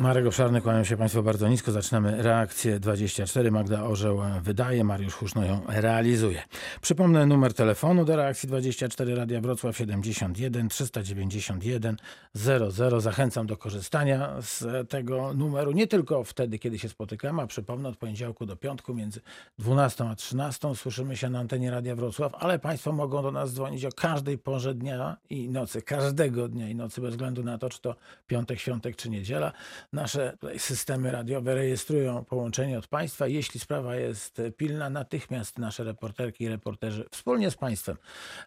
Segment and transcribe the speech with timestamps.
[0.00, 1.72] Marek Obszarny, kłaniam się bardzo nisko.
[1.72, 3.50] Zaczynamy reakcję 24.
[3.50, 6.42] Magda Orzeł wydaje, Mariusz Huszno ją realizuje.
[6.80, 11.96] Przypomnę numer telefonu do reakcji 24 Radia Wrocław 71 391
[12.34, 13.00] 00.
[13.00, 17.96] Zachęcam do korzystania z tego numeru nie tylko wtedy, kiedy się spotykamy, a przypomnę od
[17.96, 19.20] poniedziałku do piątku między
[19.58, 23.84] 12 a 13 słyszymy się na antenie Radia Wrocław, ale Państwo mogą do nas dzwonić
[23.84, 27.80] o każdej porze dnia i nocy, każdego dnia i nocy, bez względu na to, czy
[27.80, 27.96] to
[28.26, 29.52] piątek, świątek czy niedziela.
[29.92, 33.26] Nasze systemy radiowe rejestrują połączenie od Państwa.
[33.26, 37.96] Jeśli sprawa jest pilna, natychmiast nasze reporterki i reporterzy wspólnie z Państwem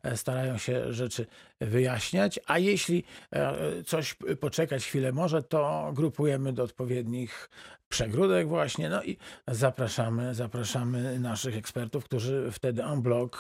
[0.04, 1.28] e, starają się rzeczy
[1.66, 7.50] wyjaśniać, a jeśli e, coś poczekać chwilę może, to grupujemy do odpowiednich
[7.90, 9.18] przegródek właśnie, no i
[9.48, 13.32] zapraszamy, zapraszamy naszych ekspertów, którzy wtedy en bloc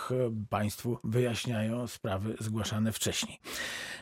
[0.49, 3.40] Państwu wyjaśniają sprawy zgłaszane wcześniej.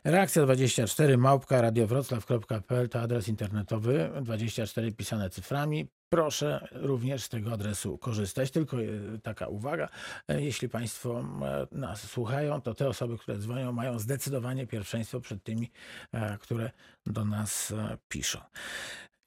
[0.03, 5.87] Reakcja 24 małpka radiowroclaw.pl to adres internetowy, 24 pisane cyframi.
[6.13, 8.51] Proszę również z tego adresu korzystać.
[8.51, 8.77] Tylko
[9.23, 9.89] taka uwaga,
[10.27, 11.25] jeśli Państwo
[11.71, 15.71] nas słuchają, to te osoby, które dzwonią, mają zdecydowanie pierwszeństwo przed tymi,
[16.39, 16.71] które
[17.05, 17.73] do nas
[18.09, 18.39] piszą.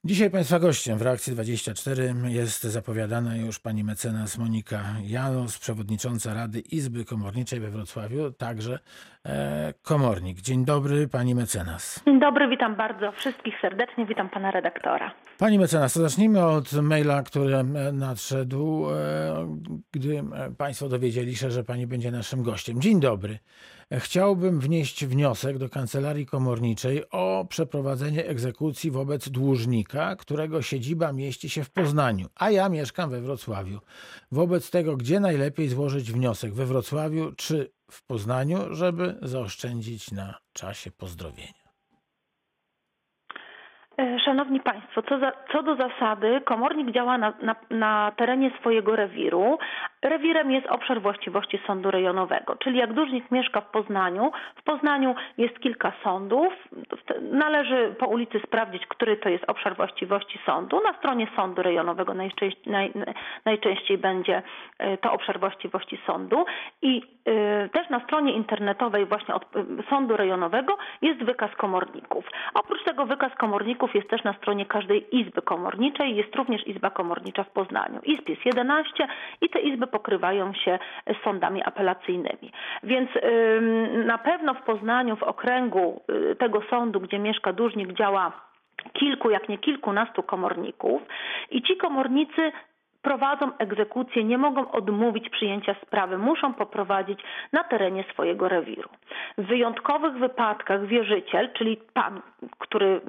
[0.07, 6.61] Dzisiaj Państwa gościem w Reakcji 24 jest zapowiadana już pani mecenas Monika Janos, przewodnicząca Rady
[6.61, 8.79] Izby Komorniczej we Wrocławiu, także e,
[9.83, 10.41] komornik.
[10.41, 12.01] Dzień dobry pani mecenas.
[12.05, 15.15] Dzień dobry, witam bardzo wszystkich serdecznie, witam pana redaktora.
[15.39, 19.59] Pani mecenas, to zacznijmy od maila, który nadszedł, e,
[19.93, 20.25] gdy
[20.59, 22.81] państwo dowiedzieli się, że pani będzie naszym gościem.
[22.81, 23.39] Dzień dobry.
[23.93, 31.65] Chciałbym wnieść wniosek do kancelarii komorniczej o przeprowadzenie egzekucji wobec dłużnika, którego siedziba mieści się
[31.65, 33.81] w Poznaniu, a ja mieszkam we Wrocławiu.
[34.33, 36.55] Wobec tego, gdzie najlepiej złożyć wniosek?
[36.55, 41.65] We Wrocławiu czy w Poznaniu, żeby zaoszczędzić na czasie pozdrowienia?
[44.25, 49.59] Szanowni Państwo, co, za, co, do zasady, komornik działa na, na, na, terenie swojego rewiru.
[50.05, 55.61] Rewirem jest obszar właściwości sądu rejonowego, czyli jak dłużnik mieszka w Poznaniu, w Poznaniu jest
[55.61, 56.53] kilka sądów,
[57.21, 60.81] należy po ulicy sprawdzić, który to jest obszar właściwości sądu.
[60.81, 62.93] Na stronie sądu rejonowego najczęściej, naj,
[63.45, 64.43] najczęściej będzie
[65.01, 66.45] to obszar właściwości sądu
[66.83, 69.45] i y, też na stronie internetowej właśnie od
[69.91, 72.25] sądu rejonowego jest wykaz komorników.
[72.55, 77.45] Oprócz tego wykaz komorników jest też na stronie każdej izby komorniczej, jest również izba komornicza
[77.45, 78.01] w Poznaniu.
[78.03, 79.09] Izb jest 11
[79.41, 82.53] i te izby pokrywają się z sądami apelacyjnymi.
[82.83, 83.11] Więc
[84.05, 86.03] na pewno w Poznaniu, w okręgu
[86.39, 88.33] tego sądu, gdzie mieszka dłużnik, działa
[88.93, 91.03] kilku, jak nie kilkunastu komorników
[91.51, 92.53] i ci komornicy
[93.05, 97.21] prowadzą egzekucję, nie mogą odmówić przyjęcia sprawy, muszą poprowadzić
[97.53, 98.89] na terenie swojego rewiru.
[99.39, 102.21] W wyjątkowych wypadkach wierzyciel, czyli pan,
[102.59, 103.01] który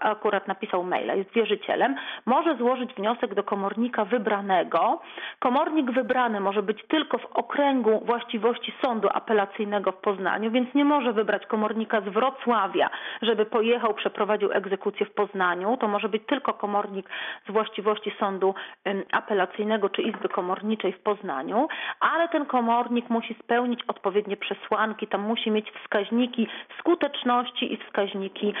[0.00, 1.94] akurat napisał maila, jest wierzycielem,
[2.26, 5.00] może złożyć wniosek do komornika wybranego.
[5.38, 11.12] Komornik wybrany może być tylko w okręgu właściwości sądu apelacyjnego w Poznaniu, więc nie może
[11.12, 12.90] wybrać komornika z Wrocławia,
[13.22, 15.76] żeby pojechał, przeprowadził egzekucję w Poznaniu.
[15.76, 17.10] To może być tylko komornik
[17.48, 18.45] z właściwości sądu
[19.12, 21.68] apelacyjnego czy izby komorniczej w Poznaniu,
[22.00, 26.48] ale ten komornik musi spełnić odpowiednie przesłanki, tam musi mieć wskaźniki
[26.78, 28.54] skuteczności i wskaźniki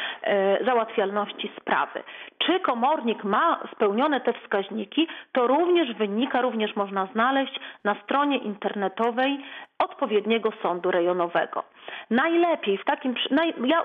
[0.64, 2.02] załatwialności sprawy.
[2.38, 9.38] Czy komornik ma spełnione te wskaźniki, to również wynika, również można znaleźć na stronie internetowej
[9.78, 11.64] odpowiedniego sądu rejonowego.
[12.10, 13.14] Najlepiej w takim,
[13.64, 13.82] ja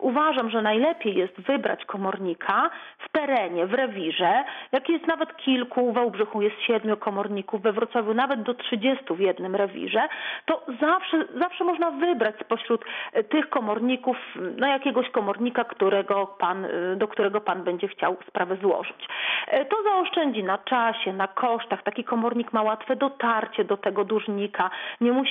[0.00, 5.94] uważam, że najlepiej jest wybrać komornika w terenie, w rewirze, jak jest nawet kilku, w
[5.94, 10.08] Wałbrzychu jest siedmiu komorników, we Wrocławiu nawet do 30 w jednym rewirze,
[10.46, 12.84] to zawsze, zawsze można wybrać spośród
[13.28, 14.16] tych komorników,
[14.56, 16.66] no jakiegoś komornika, którego pan,
[16.96, 19.08] do którego pan będzie chciał sprawę złożyć.
[19.70, 21.82] To zaoszczędzi na czasie, na kosztach.
[21.82, 25.21] Taki komornik ma łatwe dotarcie do tego dłużnika, nie musi,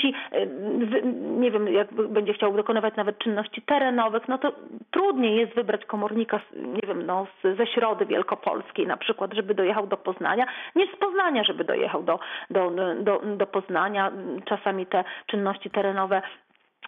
[1.40, 4.52] nie wiem, jak będzie chciał dokonywać nawet czynności terenowych, no to
[4.92, 9.98] trudniej jest wybrać komornika, nie wiem, no, ze środy wielkopolskiej na przykład, żeby dojechał do
[9.98, 10.46] Poznania,
[10.76, 14.12] niż z Poznania, żeby dojechał do, do, do, do Poznania.
[14.46, 16.22] Czasami te czynności terenowe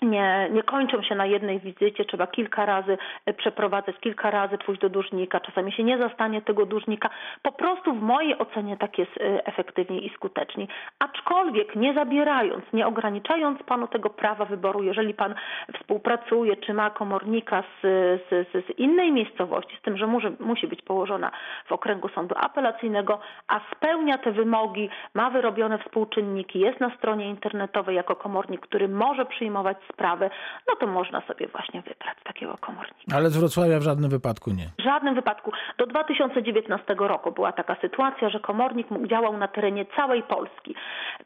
[0.05, 4.81] nie, nie kończą się na jednej wizycie, trzeba kilka razy e, przeprowadzać, kilka razy pójść
[4.81, 7.09] do dłużnika, czasami się nie zastanie tego dłużnika.
[7.41, 10.67] Po prostu w mojej ocenie tak jest e, efektywniej i skuteczniej.
[10.99, 15.35] Aczkolwiek nie zabierając, nie ograniczając panu tego prawa wyboru, jeżeli pan
[15.79, 17.81] współpracuje, czy ma komornika z,
[18.29, 21.31] z, z innej miejscowości, z tym, że musi, musi być położona
[21.65, 27.95] w okręgu sądu apelacyjnego, a spełnia te wymogi, ma wyrobione współczynniki, jest na stronie internetowej
[27.95, 30.29] jako komornik, który może przyjmować sprawy,
[30.67, 33.15] no to można sobie właśnie wybrać takiego komornika.
[33.15, 34.67] Ale z Wrocławia w żadnym wypadku nie.
[34.79, 35.51] W żadnym wypadku.
[35.77, 40.75] Do 2019 roku była taka sytuacja, że komornik działał na terenie całej Polski.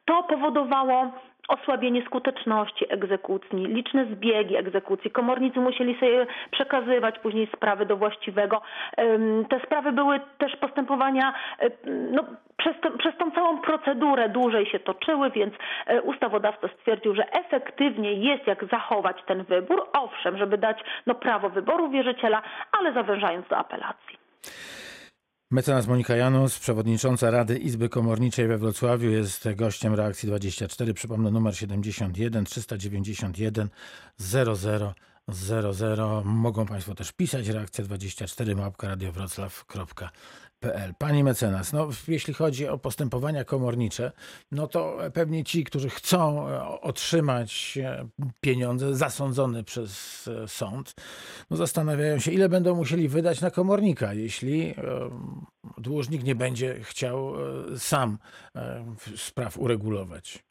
[0.06, 1.12] To powodowało
[1.48, 5.12] osłabienie skuteczności egzekucji, liczne zbiegi egzekucji.
[5.12, 8.62] Komornicy musieli sobie przekazywać później sprawy do właściwego.
[9.50, 11.34] Te sprawy były też postępowania
[11.64, 11.72] y,
[12.12, 12.24] no,
[12.58, 18.14] przez, to, przez tą całą procedurę dłużej się toczyły, więc y, ustawodawca stwierdził, że efektywnie
[18.14, 22.42] jest jak zachować ten wybór, owszem, żeby dać no, prawo wyboru wierzyciela,
[22.80, 24.18] ale zawężając do apelacji.
[25.52, 30.94] Mecenas Monika Janus, przewodnicząca Rady Izby Komorniczej we Wrocławiu, jest gościem reakcji 24.
[30.94, 33.70] Przypomnę numer 71 391
[34.18, 34.56] 00
[35.28, 36.24] 00.
[36.26, 40.10] Mogą Państwo też pisać reakcja 24 małpka radiowroclaw.pl.
[41.00, 44.12] Pani mecenas, no, jeśli chodzi o postępowania komornicze,
[44.52, 48.08] no to pewnie ci, którzy chcą e, otrzymać e,
[48.42, 50.96] pieniądze zasądzone przez e, sąd,
[51.52, 54.74] no zastanawiają się, ile będą musieli wydać na komornika, jeśli
[55.78, 57.34] dłużnik nie będzie chciał
[57.76, 58.18] sam
[59.16, 60.44] spraw uregulować.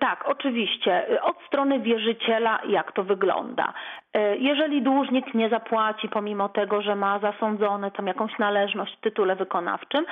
[0.00, 1.06] Tak, oczywiście.
[1.22, 3.74] Od strony wierzyciela, jak to wygląda?
[4.14, 9.36] E, Jeżeli dłużnik nie zapłaci, pomimo tego, że ma zasądzone tam jakąś należność w tytule
[9.36, 10.04] wykonawczym,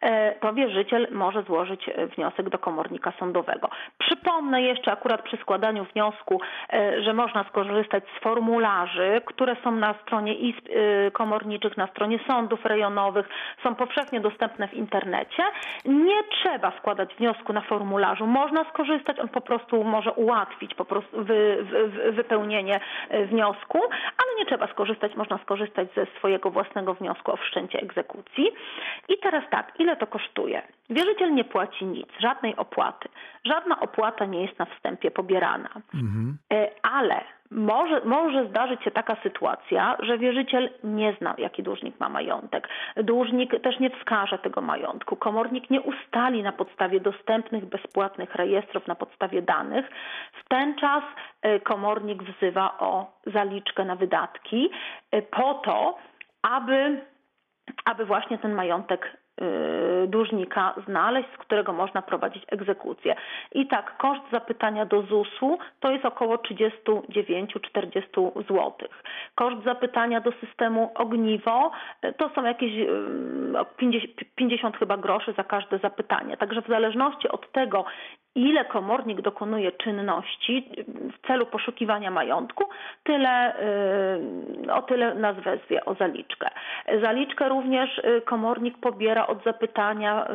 [0.00, 3.68] e, to wierzyciel może złożyć e, wniosek do komornika sądowego.
[3.98, 6.40] Przypomnę jeszcze akurat przy składaniu wniosku,
[7.00, 10.66] że można skorzystać z formularzy, które są na stronie izb
[11.12, 13.28] komorniczych, na stronie sądów rejonowych,
[13.62, 15.42] są powszechnie dostępne w internecie.
[15.84, 21.24] Nie trzeba składać wniosku na formularzu, można skorzystać, on po prostu może ułatwić po prostu
[21.24, 22.80] wy, wy, wy- wypełnienie
[23.10, 23.78] e, wniosku,
[24.18, 28.52] ale nie trzeba skorzystać, można skorzystać ze swojego własnego wniosku o wszczęcie egzekucji.
[29.08, 30.62] I teraz tak, ile to kosztuje?
[30.90, 33.08] Wierzyciel nie płaci nic, żadnej opłaty.
[33.44, 35.70] Żadna opłata nie jest na wstępie pobierana.
[36.52, 37.20] E, Ale
[37.50, 42.68] może, może zdarzyć się taka sytuacja, że wierzyciel nie zna, jaki dłużnik ma majątek.
[42.96, 45.16] Dłużnik też nie wskaże tego majątku.
[45.16, 49.86] Komornik nie ustali na podstawie dostępnych, bezpłatnych rejestrów, na podstawie danych.
[50.44, 51.04] W ten czas
[51.42, 54.70] e, komornik wzywa o zaliczkę na wydatki
[55.10, 55.98] e, po to,
[56.42, 57.00] aby
[57.84, 59.25] aby właśnie ten majątek y,
[60.06, 63.16] dłużnika znaleźć, z którego można prowadzić egzekucję.
[63.52, 68.72] I tak, koszt zapytania do ZUS-u to jest około 39-40 zł.
[69.34, 71.70] Koszt zapytania do systemu Ogniwo
[72.04, 72.88] y, to są jakieś y,
[73.76, 76.36] 50, 50 chyba groszy za każde zapytanie.
[76.36, 77.84] Także w zależności od tego,
[78.36, 82.64] ile komornik dokonuje czynności w celu poszukiwania majątku,
[83.04, 83.60] tyle,
[84.66, 86.50] y, o tyle nas wezwie o zaliczkę.
[87.02, 90.30] Zaliczkę również y, komornik pobiera od zapytania y,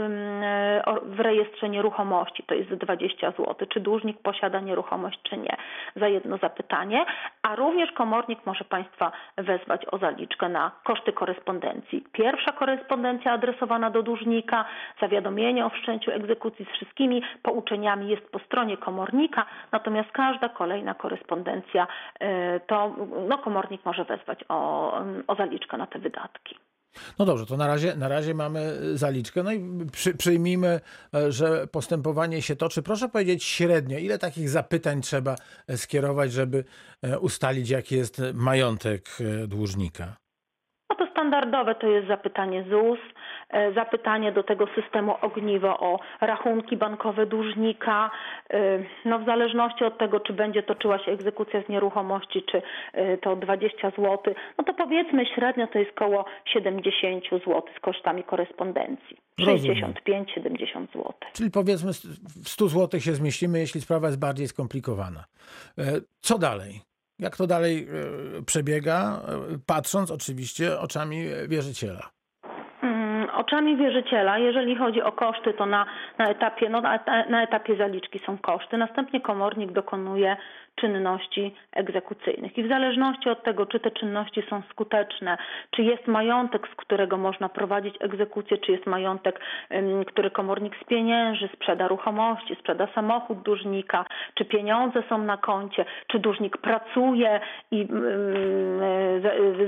[1.04, 5.58] w rejestrze nieruchomości, to jest 20 zł, czy dłużnik posiada nieruchomość, czy nie,
[5.96, 7.06] za jedno zapytanie,
[7.42, 12.06] a również komornik może Państwa wezwać o zaliczkę na koszty korespondencji.
[12.12, 14.66] Pierwsza korespondencja adresowana do dłużnika,
[15.02, 21.88] zawiadomienie o wszczęciu egzekucji z wszystkimi pouczeniami jest po stronie komornika, natomiast każda kolejna korespondencja
[22.22, 22.26] y,
[22.68, 22.96] to
[23.28, 24.94] no, komornik może wezwać o,
[25.28, 26.56] o zaliczkę na te wydatki.
[27.20, 28.60] No dobrze, to na razie, na razie mamy
[28.98, 29.44] zaliczkę.
[29.44, 29.62] No i
[29.92, 30.80] przy, przyjmijmy,
[31.16, 32.84] e, że postępowanie się toczy.
[32.84, 35.36] Proszę powiedzieć średnio, ile takich zapytań trzeba
[35.68, 36.64] e, skierować, żeby
[37.02, 40.06] e, ustalić, jaki jest majątek e, dłużnika?
[40.90, 43.31] No to standardowe to jest zapytanie ZUS, e,
[43.76, 48.12] zapytanie do tego systemu ogniwo o rachunki bankowe dłużnika.
[48.50, 52.62] E, No w zależności od tego, czy będzie toczyła się egzekucja z nieruchomości, czy
[52.94, 54.18] e, to 20 zł,
[54.58, 59.18] no to powiedzmy średnio to jest koło 70 zł z kosztami korespondencji.
[59.40, 59.94] Rozumiem.
[60.06, 61.14] 65-70 zł.
[61.34, 61.92] Czyli powiedzmy
[62.44, 65.24] w 100 zł się zmieścimy, jeśli sprawa jest bardziej skomplikowana.
[65.78, 65.84] E,
[66.20, 66.82] Co dalej?
[67.20, 67.88] Jak to dalej
[68.40, 69.22] e, przebiega?
[69.28, 72.10] E, Patrząc oczywiście oczami wierzyciela.
[73.36, 75.86] Oczami wierzyciela, jeżeli chodzi o koszty, to na,
[76.18, 76.82] na, etapie, no,
[77.30, 78.78] na etapie zaliczki są koszty.
[78.78, 80.38] Następnie komornik dokonuje
[80.76, 82.58] czynności egzekucyjnych.
[82.58, 85.38] I w zależności od tego, czy te czynności są skuteczne,
[85.72, 89.40] czy jest majątek, z którego można prowadzić egzekucję, czy jest majątek,
[90.08, 96.58] który komornik spienięży, sprzeda ruchomości, sprzeda samochód dłużnika, czy pieniądze są na koncie, czy dłużnik
[96.58, 97.40] pracuje
[97.72, 97.88] i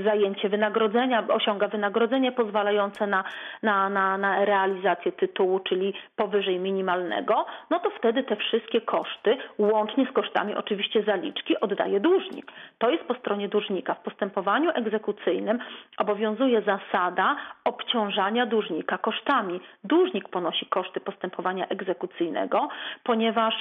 [0.04, 3.24] zajęcie wynagrodzenia, osiąga wynagrodzenie pozwalające na,
[3.62, 10.06] na, na, na realizację tytułu, czyli powyżej minimalnego, no to wtedy te wszystkie koszty, łącznie
[10.06, 12.52] z kosztami oczywiście oczywiście zaliczki oddaje dłużnik.
[12.78, 13.94] To jest po stronie dłużnika.
[13.94, 15.58] W postępowaniu egzekucyjnym
[15.98, 19.60] obowiązuje zasada obciążania dłużnika kosztami.
[19.84, 22.68] Dłużnik ponosi koszty postępowania egzekucyjnego,
[23.04, 23.54] ponieważ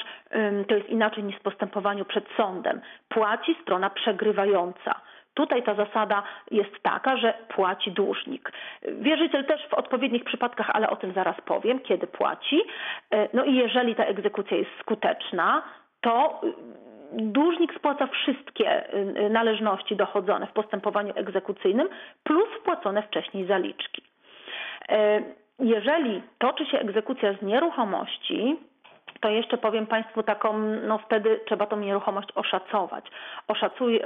[0.68, 2.82] to jest inaczej niż w postępowaniu przed sądem.
[3.10, 5.02] Płaci strona przegrywająca.
[5.34, 8.52] Tutaj ta zasada jest taka, że płaci dłużnik.
[8.82, 12.62] Wierzyciel też w odpowiednich przypadkach, ale o tym zaraz powiem, kiedy płaci.
[13.34, 15.64] No i jeżeli ta egzekucja jest skuteczna,
[16.02, 16.42] to
[17.14, 18.84] dłużnik spłaca wszystkie
[19.30, 21.90] należności dochodzone w postępowaniu egzekucyjnym
[22.24, 24.02] plus wpłacone wcześniej zaliczki.
[25.60, 28.58] Jeżeli toczy się egzekucja z nieruchomości,
[29.20, 30.54] to jeszcze powiem Państwu taką,
[30.88, 33.06] no wtedy trzeba tą nieruchomość oszacować.
[33.48, 34.06] Oszacuje,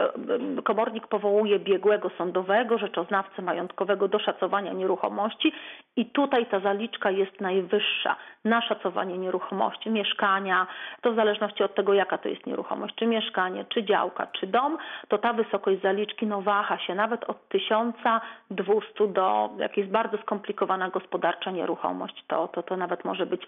[0.63, 5.53] komornik powołuje biegłego sądowego, rzeczoznawcę majątkowego do szacowania nieruchomości
[5.97, 8.15] i tutaj ta zaliczka jest najwyższa.
[8.45, 10.67] Na szacowanie nieruchomości, mieszkania,
[11.01, 14.77] to w zależności od tego jaka to jest nieruchomość, czy mieszkanie, czy działka, czy dom,
[15.07, 20.89] to ta wysokość zaliczki no waha się nawet od 1200 do, jak jest bardzo skomplikowana
[20.89, 23.41] gospodarcza nieruchomość, to, to, to nawet może być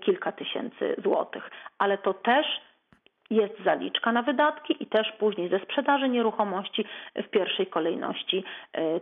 [0.00, 1.50] kilka tysięcy złotych.
[1.78, 2.46] Ale to też
[3.30, 6.84] jest zaliczka na wydatki i też później ze sprzedaży nieruchomości
[7.14, 8.44] w pierwszej kolejności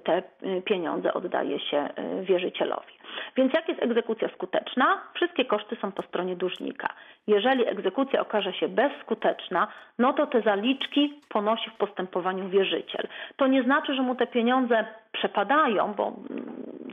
[0.04, 0.22] te
[0.64, 1.88] pieniądze oddaje się
[2.22, 2.97] wierzycielowi.
[3.36, 5.00] Więc jak jest egzekucja skuteczna?
[5.14, 6.88] Wszystkie koszty są po stronie dłużnika.
[7.26, 13.08] Jeżeli egzekucja okaże się bezskuteczna, no to te zaliczki ponosi w postępowaniu wierzyciel.
[13.36, 16.12] To nie znaczy, że mu te pieniądze przepadają, bo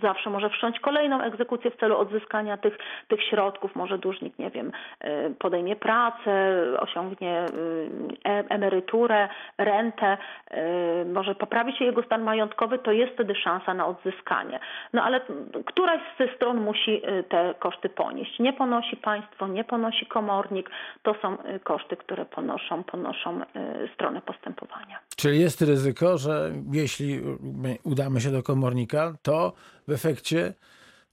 [0.02, 3.76] zawsze może wszcząć kolejną egzekucję w celu odzyskania tych, tych środków.
[3.76, 4.72] Może dłużnik, nie wiem,
[5.40, 7.46] podejmie pracę, osiągnie
[8.50, 10.18] emeryturę, rentę,
[11.14, 14.60] może poprawi się jego stan majątkowy, to jest wtedy szansa na odzyskanie.
[14.94, 15.22] No ale
[15.66, 18.40] któraś ze stron musi te koszty ponieść.
[18.40, 20.70] Nie ponosi państwo, nie ponosi komornik.
[21.04, 23.42] To są koszty, które ponoszą, ponoszą
[23.94, 25.00] strony postępowania.
[25.18, 27.22] Czyli jest ryzyko, że jeśli
[27.84, 29.54] udamy się do komornika, to
[29.88, 30.54] w efekcie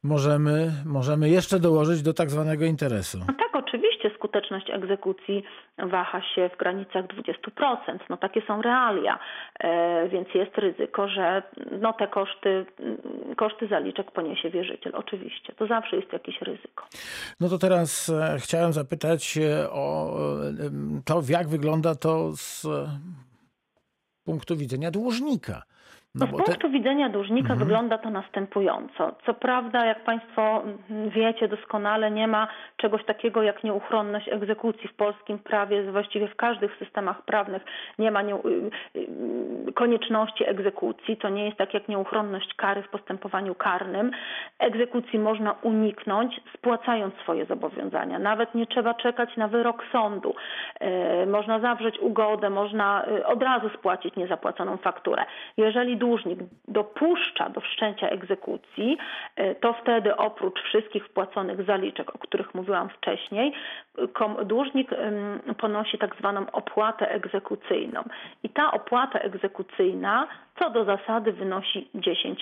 [0.03, 3.19] możemy, możemy jeszcze dołożyć do tak zwanego interesu.
[3.19, 3.62] No tak,
[4.11, 5.45] skuteczność egzekucji
[5.79, 7.99] waha się w granicach 20%.
[8.11, 9.19] No takie są realia,
[9.61, 11.43] e, więc jest ryzyko, że
[11.81, 12.67] no te koszty,
[13.37, 14.93] koszty zaliczek poniesie wierzyciel.
[14.97, 16.85] Oczywiście, to zawsze jest jakieś ryzyko.
[17.41, 19.39] No to teraz e, chciałem zapytać
[19.71, 20.17] o
[21.05, 22.67] to, jak wygląda to z
[24.25, 25.63] punktu widzenia dłużnika.
[26.15, 26.69] No, z punktu te...
[26.69, 27.59] widzenia dłużnika mhm.
[27.59, 29.13] wygląda to następująco.
[29.27, 30.63] Co prawda, jak Państwo
[31.09, 36.77] wiecie doskonale, nie ma czegoś takiego jak nieuchronność egzekucji w polskim prawie, właściwie w każdych
[36.77, 37.63] systemach prawnych
[37.99, 38.39] nie ma nie...
[39.75, 41.17] konieczności egzekucji.
[41.17, 44.11] To nie jest tak jak nieuchronność kary w postępowaniu karnym.
[44.59, 48.19] Egzekucji można uniknąć, spłacając swoje zobowiązania.
[48.19, 50.35] Nawet nie trzeba czekać na wyrok sądu.
[51.27, 55.25] Można zawrzeć ugodę, można od razu spłacić niezapłaconą fakturę.
[55.57, 58.99] Jeżeli dłużnik dopuszcza do wszczęcia egzekucji,
[59.61, 63.53] to wtedy oprócz wszystkich wpłaconych zaliczek, o których mówiłam wcześniej,
[64.45, 64.91] dłużnik
[65.59, 68.05] ponosi tak zwaną opłatę egzekucyjną.
[68.43, 70.29] I ta opłata egzekucyjna
[70.59, 72.35] co do zasady wynosi 10%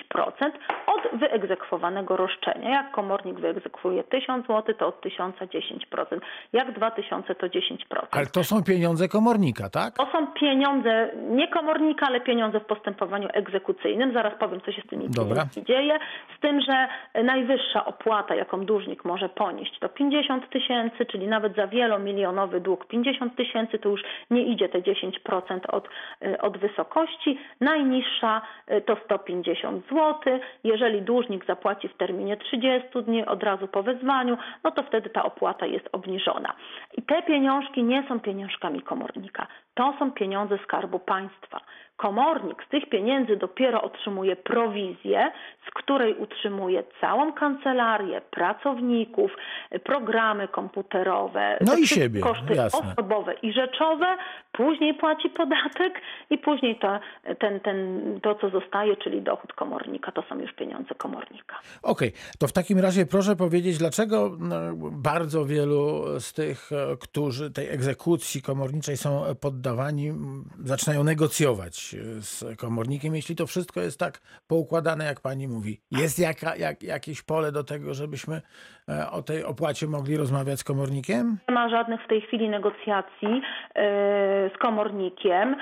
[0.87, 2.69] od wyegzekwowanego roszczenia.
[2.69, 6.19] Jak komornik wyegzekwuje 1000 zł, to od 1000 10%.
[6.53, 7.77] Jak 2000 to 10%.
[8.11, 9.93] Ale to są pieniądze komornika, tak?
[9.93, 14.13] To są pieniądze nie komornika, ale pieniądze w postępowaniu egzekucyjnym.
[14.13, 15.99] Zaraz powiem, co się z tymi pieniędzmi dzieje.
[16.37, 16.87] Z tym, że
[17.23, 23.35] najwyższa opłata, jaką dłużnik może ponieść, to 50 tysięcy, czyli nawet za wielomilionowy dług 50
[23.35, 24.01] tysięcy, to już
[24.31, 25.89] nie idzie te 10% od,
[26.41, 27.39] od wysokości.
[27.61, 28.41] Najniższa niższa
[28.85, 30.39] to 150 zł.
[30.63, 35.23] Jeżeli dłużnik zapłaci w terminie 30 dni od razu po wezwaniu, no to wtedy ta
[35.23, 36.53] opłata jest obniżona.
[36.97, 39.47] I te pieniążki nie są pieniążkami komornika.
[39.73, 41.61] To są pieniądze Skarbu Państwa.
[42.01, 45.31] Komornik z tych pieniędzy dopiero otrzymuje prowizję,
[45.67, 49.31] z której utrzymuje całą kancelarię, pracowników,
[49.83, 52.91] programy komputerowe, no i siebie, koszty jasne.
[52.91, 54.17] osobowe i rzeczowe,
[54.51, 56.99] później płaci podatek i później to,
[57.39, 61.55] ten, ten, to, co zostaje, czyli dochód komornika, to są już pieniądze komornika.
[61.83, 62.21] Okej, okay.
[62.39, 64.55] to w takim razie proszę powiedzieć, dlaczego no,
[64.91, 66.69] bardzo wielu z tych,
[67.01, 70.13] którzy tej egzekucji komorniczej są poddawani,
[70.59, 75.81] zaczynają negocjować z komornikiem, jeśli to wszystko jest tak poukładane, jak pani mówi.
[75.91, 78.41] Jest jaka, jak, jakieś pole do tego, żebyśmy
[79.11, 81.37] o tej opłacie mogli rozmawiać z komornikiem?
[81.49, 83.41] Nie ma żadnych w tej chwili negocjacji
[84.55, 85.55] z komornikiem,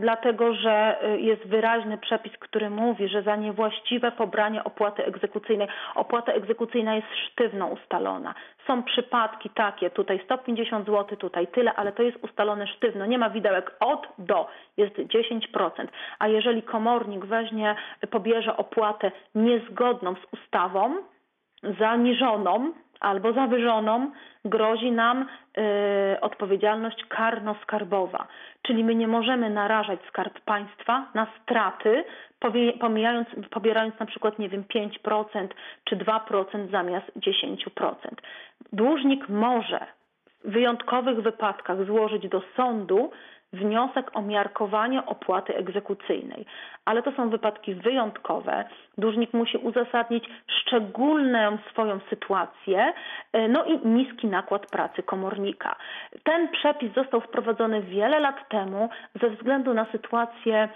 [0.00, 6.94] dlatego że jest wyraźny przepis, który mówi, że za niewłaściwe pobranie opłaty egzekucyjnej, opłata egzekucyjna
[6.94, 8.34] jest sztywno ustalona.
[8.66, 13.06] Są przypadki takie, tutaj 150 zł, tutaj tyle, ale to jest ustalone sztywno.
[13.06, 15.86] Nie ma widok powidełek od do jest 10%,
[16.18, 17.74] a jeżeli komornik weźmie,
[18.10, 20.94] pobierze opłatę niezgodną z ustawą,
[21.78, 24.10] zaniżoną albo zawyżoną,
[24.44, 25.26] grozi nam
[26.16, 28.24] y, odpowiedzialność karno-skarbowa.
[28.62, 32.04] Czyli my nie możemy narażać skarb państwa na straty,
[32.80, 35.48] pomijając, pobierając na przykład, nie wiem, 5%
[35.84, 37.94] czy 2% zamiast 10%.
[38.72, 39.86] Dłużnik może
[40.44, 43.10] w wyjątkowych wypadkach złożyć do sądu
[43.56, 46.46] wniosek o miarkowanie opłaty egzekucyjnej.
[46.84, 48.64] Ale to są wypadki wyjątkowe.
[48.98, 52.92] Dłużnik musi uzasadnić szczególną swoją sytuację,
[53.32, 55.76] e, no i niski nakład pracy komornika.
[56.24, 58.88] Ten przepis został wprowadzony wiele lat temu
[59.22, 60.68] ze względu na sytuację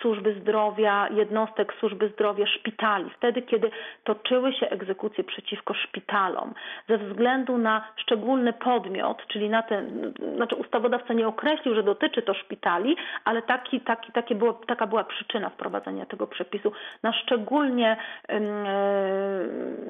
[0.00, 3.70] służby zdrowia, jednostek służby zdrowia, szpitali, wtedy kiedy
[4.04, 6.54] toczyły się egzekucje przeciwko szpitalom,
[6.88, 12.34] ze względu na szczególny podmiot, czyli na ten, znaczy ustawodawca nie określił, że dotyczy to
[12.34, 17.96] szpitali, ale taki, taki, takie było, taka była przyczyna wprowadzenia tego przepisu, na szczególnie,
[18.28, 18.40] e,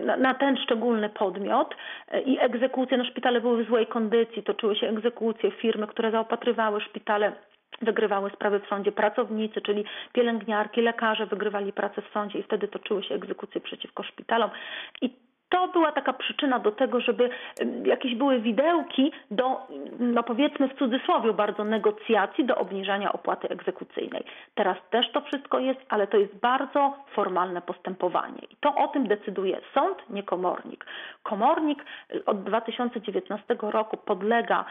[0.05, 1.75] na, na ten szczególny podmiot
[2.09, 6.81] e, i egzekucje, no szpitale były w złej kondycji, toczyły się egzekucje, firmy, które zaopatrywały
[6.81, 7.33] szpitale
[7.83, 13.03] wygrywały sprawy w sądzie pracownicy, czyli pielęgniarki, lekarze wygrywali pracę w sądzie i wtedy toczyły
[13.03, 14.51] się egzekucje przeciwko szpitalom.
[15.01, 17.31] I to była taka przyczyna do tego, żeby
[17.85, 19.61] jakieś były widełki do,
[19.99, 24.25] no powiedzmy w cudzysłowie bardzo negocjacji do obniżania opłaty egzekucyjnej.
[24.55, 28.41] Teraz też to wszystko jest, ale to jest bardzo formalne postępowanie.
[28.51, 30.87] I to o tym decyduje sąd, nie komornik.
[31.23, 31.85] Komornik
[32.15, 34.65] y, od 2019 roku podlega,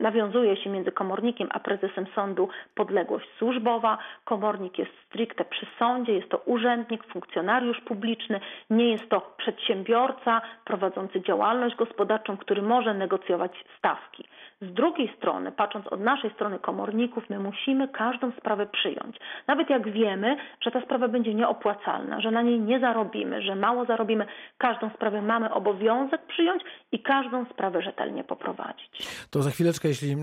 [0.00, 3.98] nawiązuje się między komornikiem a prezesem sądu podległość służbowa.
[4.24, 11.20] Komornik jest stricte przy sądzie, jest to urzędnik, funkcjonariusz publiczny, nie jest to przedsiębiorca prowadzący
[11.20, 14.24] działalność gospodarczą, który może negocjować stawki.
[14.62, 19.16] Z drugiej strony, patrząc od naszej strony komorników, my musimy każdą sprawę przyjąć.
[19.46, 23.84] Nawet jak wiemy, że ta sprawa będzie nieopłacalna, że na niej nie zarobimy, że mało
[23.84, 24.26] zarobimy,
[24.58, 29.08] każdą sprawę mamy obowiązek przyjąć i każdą sprawę rzetelnie poprowadzić.
[29.30, 30.16] To za chwileczkę, jeśli e,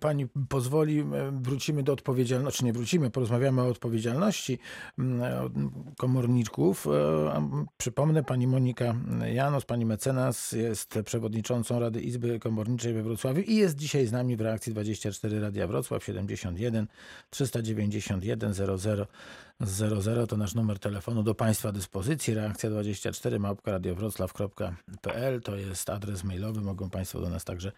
[0.00, 1.04] pani pozwoli, e,
[1.42, 4.58] wrócimy do odpowiedzialności, nie wrócimy, porozmawiamy o odpowiedzialności
[5.98, 6.86] komorników.
[6.86, 8.94] E, przypomnę, pani Monika
[9.32, 14.36] Janos, pani mecenas jest przewodniczącą Rady Izby Komorniczej we Wrocławiu i jest dzisiaj z nami
[14.36, 16.86] w reakcji 24 Radia Wrocław 71
[17.30, 19.06] 391 00
[19.60, 22.34] 00 to nasz numer telefonu do Państwa dyspozycji.
[22.34, 26.60] Reakcja 24 małpka radiowroclaw.pl to jest adres mailowy.
[26.60, 27.72] Mogą Państwo do nas także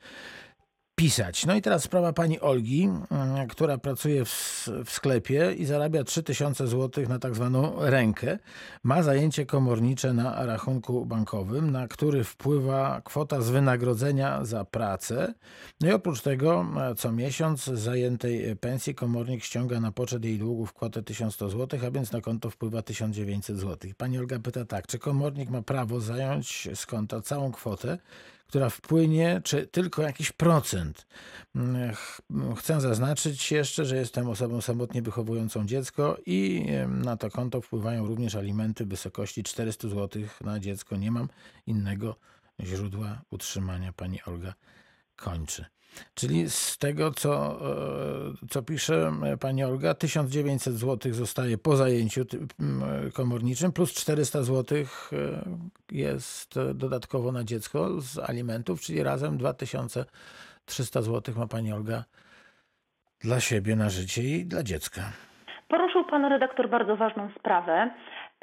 [0.95, 1.47] pisać.
[1.47, 6.67] No i teraz sprawa pani Olgi, mm, która pracuje w, w sklepie i zarabia 3000
[6.67, 8.39] zł na tak zwaną rękę.
[8.83, 15.35] Ma zajęcie komornicze na rachunku bankowym, na który wpływa kwota z wynagrodzenia za pracę.
[15.81, 20.39] No i oprócz tego e, co miesiąc z zajętej pensji komornik ściąga na poczet jej
[20.39, 23.91] długów kwotę 1100 zł, a więc na konto wpływa 1900 zł.
[23.97, 27.99] Pani Olga pyta tak, czy komornik ma prawo zająć z konta całą kwotę,
[28.55, 31.07] która wpłynie, czy tylko jakiś procent.
[31.55, 31.95] Mm,
[32.57, 38.35] chcę zaznaczyć jeszcze, że jestem osobą samotnie wychowującą dziecko i na to konto wpływają również
[38.35, 40.97] alimenty w wysokości 400 zł na dziecko.
[40.97, 41.29] Nie mam
[41.67, 42.17] innego
[42.63, 43.93] źródła utrzymania.
[43.93, 44.55] Pani Olga
[45.17, 45.65] kończy.
[46.15, 47.61] Czyli z tego, co,
[48.43, 52.25] e, co pisze pani Olga, 1900 zł zostaje po zajęciu
[53.15, 54.85] komorniczym, plus 400 zł e,
[55.93, 62.05] jest dodatkowo na dziecko z alimentów, czyli razem 2300 zł ma pani Olga
[63.21, 65.03] dla siebie na życie i dla dziecka.
[65.69, 67.91] Poruszył pan redaktor bardzo ważną sprawę.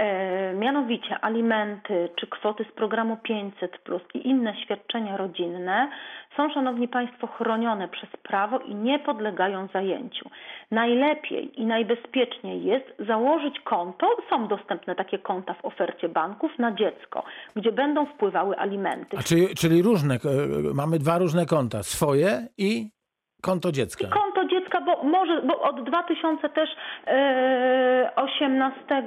[0.02, 5.90] E, mianowicie alimenty czy kwoty z programu 500 plus i inne świadczenia rodzinne
[6.38, 10.30] są, Szanowni Państwo, chronione przez prawo i nie podlegają zajęciu.
[10.72, 17.24] Najlepiej i najbezpieczniej jest założyć konto, są dostępne takie konta w ofercie banków na dziecko,
[17.56, 19.18] gdzie będą wpływały alimenty.
[19.18, 20.18] A czyli, czyli różne, e,
[20.74, 22.90] mamy dwa różne konta, swoje i
[23.42, 24.08] konto dziecka.
[24.08, 26.70] I konto dziecka, bo może, bo od 2000 też
[27.08, 29.04] e, 18,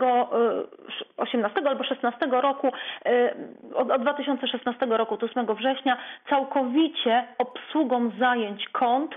[1.17, 2.73] 18 e, albo 16 roku,
[3.07, 3.35] e,
[3.75, 5.97] od, od 2016 roku, 8 września,
[6.29, 9.15] całkowicie obsługą zajęć kont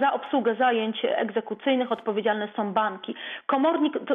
[0.00, 3.14] za obsługę zajęć egzekucyjnych odpowiedzialne są banki.
[3.46, 4.14] Komornik, to,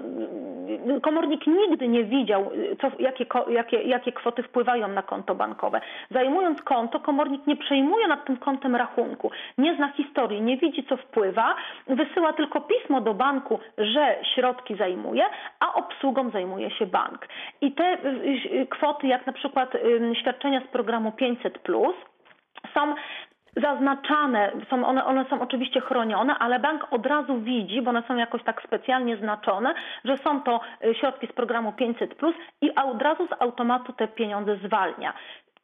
[1.02, 5.82] komornik nigdy nie widział, co, jakie, jakie, jakie kwoty wpływają na konto bankowe.
[6.12, 10.98] Zajmując konto, komornik nie przejmuje nad tym kontem rachunku, nie zna historii, nie widzi, co
[10.98, 11.56] wpływa,
[11.88, 15.26] wysyła tylko pismo do banku, że środki zajmuje,
[15.60, 17.28] a obsługą zajmuje się bank.
[17.62, 17.98] I te
[18.70, 19.74] kwoty, jak na przykład
[20.22, 21.60] świadczenia z programu 500,
[22.74, 22.96] są
[23.56, 28.16] zaznaczane, są one, one są oczywiście chronione, ale bank od razu widzi, bo one są
[28.16, 29.74] jakoś tak specjalnie znaczone,
[30.06, 32.16] że są to y, środki z programu 500
[32.62, 35.14] i od razu z automatu te pieniądze zwalnia.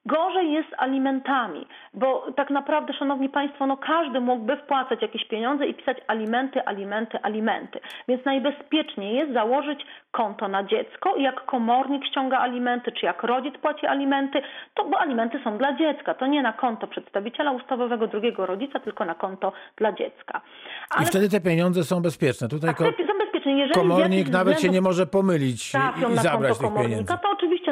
[0.06, 5.68] Gorzej jest z alimentami, bo tak naprawdę, szanowni państwo, no każdy mógłby wpłacać jakieś pieniądze
[5.68, 7.80] i pisać alimenty, alimenty, alimenty.
[8.08, 13.58] Więc najbezpieczniej jest założyć konto na dziecko i jak komornik ściąga alimenty, czy jak rodzic
[13.58, 14.42] płaci alimenty,
[14.74, 16.14] to bo alimenty są dla dziecka.
[16.14, 20.42] To nie na konto przedstawiciela ustawowego drugiego rodzica, tylko na konto dla dziecka.
[21.02, 22.48] I wtedy te pieniądze są bezpieczne.
[22.48, 23.52] Tutaj ko- są bezpieczne.
[23.52, 27.06] Jeżeli komornik nawet się nie może pomylić i, i zabrać tych pieniędzy.
[27.06, 27.18] to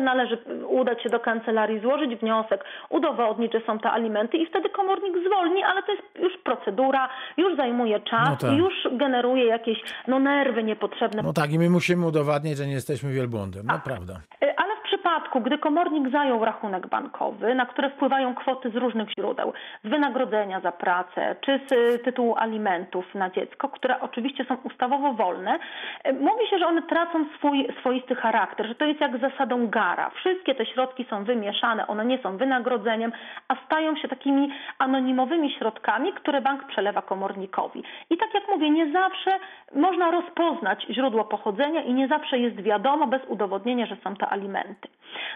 [0.01, 5.13] należy udać się do kancelarii, złożyć wniosek, udowodnić, że są te alimenty i wtedy komornik
[5.27, 8.51] zwolni, ale to jest już procedura, już zajmuje czas No tak.
[8.51, 11.21] i już generuje jakieś no, nerwy niepotrzebne.
[11.23, 13.65] No tak, i my musimy udowadniać, że nie jesteśmy wielbłądem.
[13.65, 14.13] No prawda.
[15.19, 19.53] Przypadku, gdy komornik zajął rachunek bankowy, na które wpływają kwoty z różnych źródeł,
[19.84, 25.13] z wynagrodzenia za pracę, czy z y, tytułu alimentów na dziecko, które oczywiście są ustawowo
[25.13, 25.60] wolne,
[26.08, 30.10] y, mówi się, że one tracą swój swoisty charakter, że to jest jak zasadą gara.
[30.10, 33.12] Wszystkie te środki są wymieszane, one nie są wynagrodzeniem,
[33.47, 37.84] a stają się takimi anonimowymi środkami, które bank przelewa komornikowi.
[38.10, 39.32] I tak jak mówię, nie zawsze
[39.75, 44.89] można rozpoznać źródło pochodzenia i nie zawsze jest wiadomo bez udowodnienia, że są to alimenty.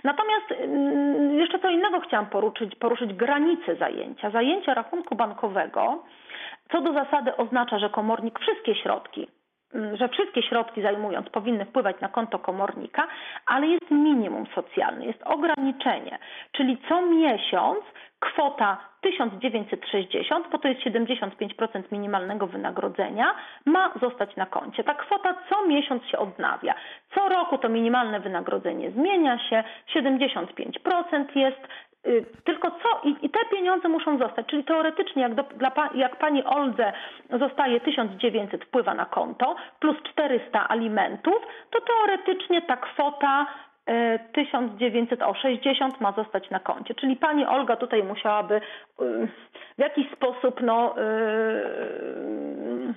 [0.03, 4.29] Natomiast mm, jeszcze co innego chciałam poruszyć, poruszyć granice zajęcia.
[4.29, 6.03] Zajęcie rachunku bankowego
[6.71, 9.27] co do zasady oznacza, że komornik wszystkie środki
[9.73, 13.07] mm, że wszystkie środki zajmując powinny wpływać na konto komornika,
[13.45, 16.19] ale jest minimum socjalne, jest ograniczenie,
[16.51, 17.79] czyli co miesiąc
[18.23, 24.83] kwota 1960, bo to jest 75% minimalnego wynagrodzenia, ma zostać na koncie.
[24.83, 26.75] Ta kwota co miesiąc się odnawia.
[27.15, 29.63] Co roku to minimalne wynagrodzenie zmienia się,
[29.95, 31.59] 75% jest,
[32.07, 33.09] y, tylko co?
[33.09, 34.45] I, I, te pieniądze muszą zostać.
[34.47, 36.93] Czyli teoretycznie, jak, do, dla, jak pani Oldze
[37.29, 43.45] zostaje 1900 wpływa na konto plus 400 alimentów, to teoretycznie ta kwota
[44.33, 46.95] 1960 ma zostać na koncie.
[46.95, 48.61] Czyli pani Olga tutaj musiałaby y,
[49.77, 52.93] w jakiś sposób no, y,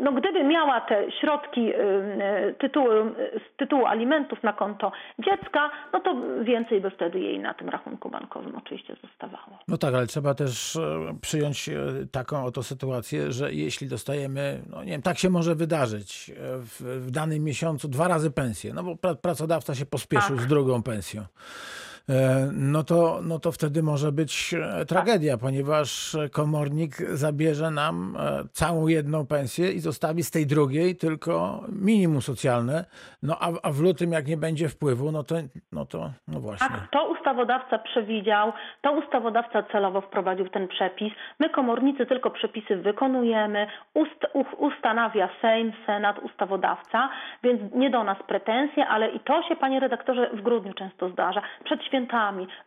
[0.00, 6.00] no gdyby miała te środki y, y, tytułu, z tytułu alimentów na konto dziecka, no
[6.00, 9.58] to więcej by wtedy jej na tym rachunku bankowym oczywiście zostawało.
[9.68, 10.80] No tak, ale trzeba też e,
[11.22, 11.74] przyjąć e,
[12.12, 16.82] taką oto sytuację, że jeśli dostajemy, no nie wiem, tak się może wydarzyć e, w,
[17.06, 20.44] w danym miesiącu dwa razy pensję, no bo pra, pracodawca się pospieszył Tak.
[20.44, 21.22] z drugą pensją.
[22.10, 28.44] E, No to, no to wtedy może być e, tragedia, ponieważ komornik zabierze nam e,
[28.52, 32.84] całą jedną pensję i zostawi z tej drugiej tylko minimum socjalne.
[33.22, 35.34] No a, a w lutym, jak nie będzie wpływu, no to,
[35.72, 36.68] no to no właśnie.
[36.68, 41.12] Tak, to ustawodawca przewidział, to ustawodawca celowo wprowadził ten przepis.
[41.38, 44.26] My komornicy tylko przepisy wykonujemy, ust,
[44.58, 47.08] ustanawia Sejm, Senat, ustawodawca,
[47.42, 51.42] więc nie do nas pretensje, ale i to się, panie redaktorze, w grudniu często zdarza.
[51.64, 51.99] Przed świętami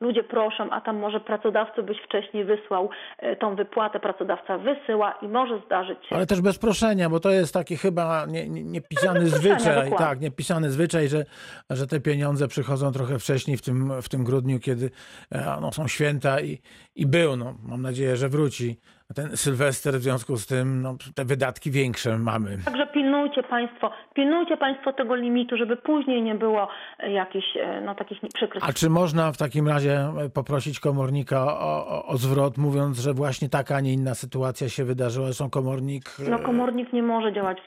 [0.01, 5.27] ludzie proszą, a tam może pracodawcy byś wcześniej wysłał e, tą wypłatę, pracodawca wysyła i
[5.27, 6.15] może zdarzyć się.
[6.15, 9.75] Ale też bez proszenia, bo to jest taki chyba nie, nie, niepisany bez proszenia, zwyczaj,
[9.75, 9.97] dokładnie.
[10.07, 11.25] tak, niepisany zwyczaj, że,
[11.69, 14.89] że te pieniądze przychodzą trochę wcześniej w tym, w tym grudniu, kiedy
[15.31, 16.61] e, no, są święta i,
[16.95, 18.79] i był, no, mam nadzieję, że wróci
[19.13, 22.57] ten Sylwester, w związku z tym no, te wydatki większe mamy.
[22.65, 26.67] Także pilnujcie Państwo, pilnujcie Państwo tego limitu, żeby później nie było
[26.99, 31.43] e, jakichś e, no, takich przykrych A czy można w takim razie e, poprosić komornika
[31.59, 35.49] o, o, o zwrot, mówiąc, że właśnie taka, a nie inna sytuacja się wydarzyła, zresztą
[35.49, 36.03] komornik...
[36.29, 37.57] No komornik nie może działać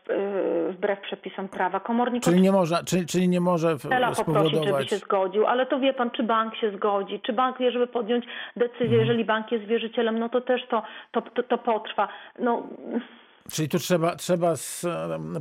[0.70, 1.80] wbrew przepisom prawa.
[1.80, 4.90] Komornik Czyli nie może, czyli, czyli nie może Cela poprosić, żeby spowodować...
[4.90, 8.24] się zgodził, ale to wie pan, czy bank się zgodzi, czy bank wie, żeby podjąć
[8.56, 9.00] decyzję, Mhm.
[9.00, 10.82] jeżeli bank jest wierzycielem, no to też to,
[11.12, 12.08] to, to, to potrwa.
[12.38, 12.62] No,
[13.52, 14.86] Czyli tu trzeba, trzeba z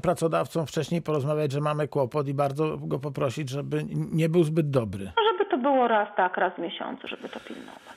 [0.02, 5.06] pracodawcą wcześniej porozmawiać, że mamy kłopot i bardzo go poprosić, żeby nie był zbyt dobry.
[5.06, 7.95] no żeby to było raz tak, raz w miesiącu, żeby to pilnować.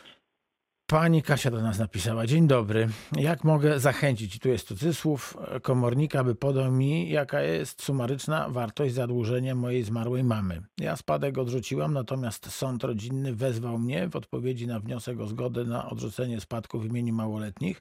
[0.90, 2.26] Pani Kasia do nas napisała.
[2.26, 2.88] Dzień dobry.
[3.16, 9.54] Jak mogę zachęcić, tu jest cudzysłów, komornika, by podał mi, jaka jest sumaryczna wartość zadłużenia
[9.54, 10.62] mojej zmarłej mamy.
[10.78, 15.90] Ja spadek odrzuciłam, natomiast sąd rodzinny wezwał mnie w odpowiedzi na wniosek o zgodę na
[15.90, 17.80] odrzucenie spadku w imieniu małoletnich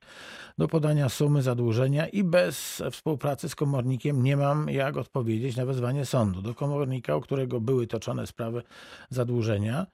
[0.58, 6.06] do podania sumy zadłużenia i bez współpracy z komornikiem nie mam jak odpowiedzieć na wezwanie
[6.06, 6.42] sądu.
[6.42, 8.64] Do komornika, u którego były toczone sprawy
[9.10, 9.86] zadłużenia,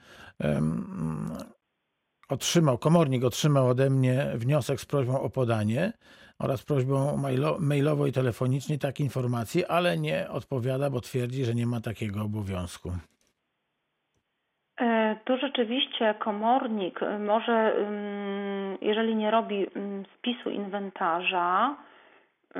[2.34, 5.92] otrzymał, komornik otrzymał ode mnie wniosek z prośbą o podanie
[6.40, 11.66] oraz prośbą mailo, mailowo i telefonicznie takiej informacji, ale nie odpowiada, bo twierdzi, że nie
[11.66, 12.92] ma takiego obowiązku.
[14.82, 21.76] E, Tu rzeczywiście komornik y, może, ym, jeżeli nie robi ym, spisu inwentarza,
[22.56, 22.60] y,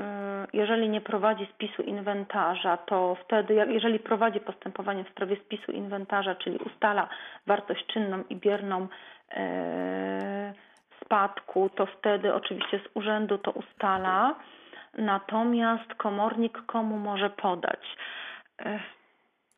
[0.52, 6.58] jeżeli nie prowadzi spisu inwentarza, to wtedy, jeżeli prowadzi postępowanie w sprawie spisu inwentarza, czyli
[6.58, 7.08] ustala
[7.46, 8.88] wartość czynną i bierną
[11.04, 14.34] spadku, to wtedy oczywiście z urzędu to ustala.
[14.98, 17.80] Natomiast komornik komu może podać?
[18.60, 18.80] E,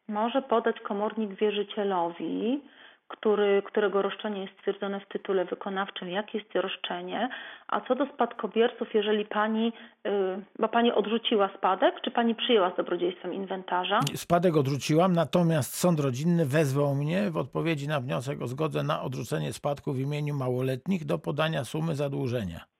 [0.09, 2.61] Może podać komornik wierzycielowi,
[3.09, 7.29] który, którego roszczenie jest stwierdzone w tytule wykonawczym, jakie jest roszczenie.
[7.69, 9.73] A co do spadkobierców, jeżeli pani,
[10.07, 10.11] y,
[10.59, 14.01] bo pani odrzuciła spadek, czy pani przyjęła z dobrodziejstwem inwentarza?
[14.15, 19.53] Spadek odrzuciłam, natomiast sąd rodzinny wezwał mnie w odpowiedzi na wniosek o zgodę na odrzucenie
[19.53, 22.76] spadku w imieniu małoletnich do podania sumy zadłużenia.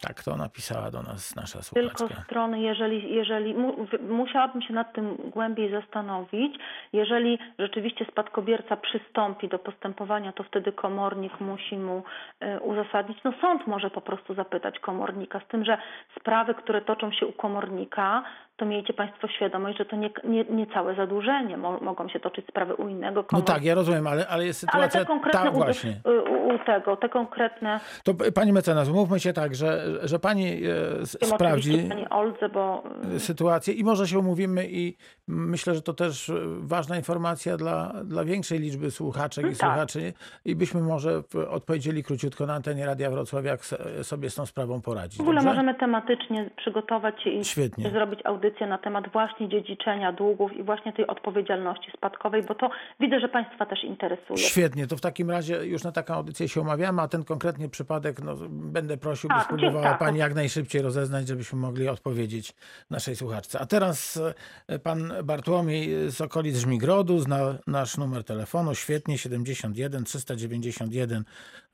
[0.00, 2.24] Tak to napisała do nas nasza Tylko słuchaczka.
[2.24, 6.58] strony, jeżeli, jeżeli mu, musiałabym się nad tym głębiej zastanowić.
[6.92, 12.02] Jeżeli rzeczywiście spadkobierca przystąpi do postępowania, to wtedy komornik musi mu
[12.40, 13.18] e, uzasadnić.
[13.24, 15.78] No sąd może po prostu zapytać komornika, z tym, że
[16.20, 18.22] sprawy, które toczą się u komornika,
[18.58, 21.56] to miejcie Państwo świadomość, że to nie, nie, nie całe zadłużenie.
[21.56, 23.52] Mo, mogą się toczyć sprawy u innego No komornika.
[23.54, 25.00] tak, ja rozumiem, ale, ale jest Ale sytuacja...
[25.00, 26.00] te konkretne u, właśnie.
[26.04, 30.60] u, u tego, te konkretne, To p- pani mecenas, umówmy się tak, że, że pani
[31.02, 32.82] e, sprawdzi Pani Oldze, bo
[33.16, 34.96] y, sytuację i może się umówimy i
[35.28, 39.56] myślę, że to też e, ważna informacja dla, dla większej liczby słuchaczek i Tak.
[39.56, 40.12] słuchaczy
[40.44, 43.60] i byśmy może odpowiedzieli króciutko na antenie Radia Wrocław, jak
[44.02, 45.18] sobie z tą sprawą poradzić.
[45.18, 45.48] W ogóle dobrze?
[45.48, 47.90] możemy tematycznie przygotować się i Świetnie.
[47.90, 53.20] zrobić audycję na temat właśnie dziedziczenia długów i właśnie tej odpowiedzialności spadkowej, bo to widzę,
[53.20, 54.38] że Państwa też interesuje.
[54.38, 58.22] Świetnie, to w takim razie już na taką audycję się umawiamy, a ten konkretny przypadek
[58.22, 59.98] no, będę prosił, by Tak, spróbowała tak.
[59.98, 62.54] Pani jak najszybciej rozeznać, żebyśmy mogli odpowiedzieć
[62.90, 63.60] naszej słuchaczce.
[63.60, 64.20] A teraz
[64.68, 71.24] e, Pan Bartłomiej z okolic Żmigrodu zna nasz numer telefonu, świetnie, 71 391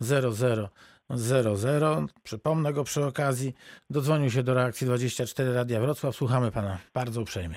[0.00, 0.68] 00
[1.10, 2.06] 00.
[2.22, 3.54] Przypomnę go przy okazji.
[3.90, 6.14] Dodzwonił się do reakcji 24 Radia Wrocław.
[6.14, 7.56] Słuchamy Pana bardzo uprzejmie.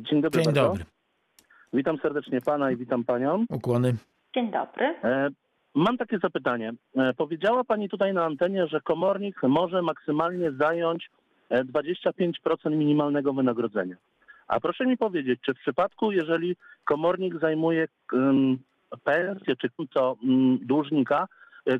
[0.00, 0.42] Dzień dobry.
[0.42, 0.68] Dzień bardzo.
[0.68, 0.84] dobry.
[1.72, 3.44] Witam serdecznie pana i witam panią.
[3.50, 3.96] Ukłony.
[4.34, 4.94] Dzień dobry.
[5.04, 5.28] E,
[5.74, 6.72] mam takie zapytanie.
[6.96, 11.10] E, powiedziała pani tutaj na antenie, że komornik może maksymalnie zająć
[11.50, 12.32] e, 25%
[12.70, 13.96] minimalnego wynagrodzenia.
[14.48, 17.88] A proszę mi powiedzieć, czy w przypadku, jeżeli komornik zajmuje
[19.04, 21.26] pensję czy co um, dłużnika, e,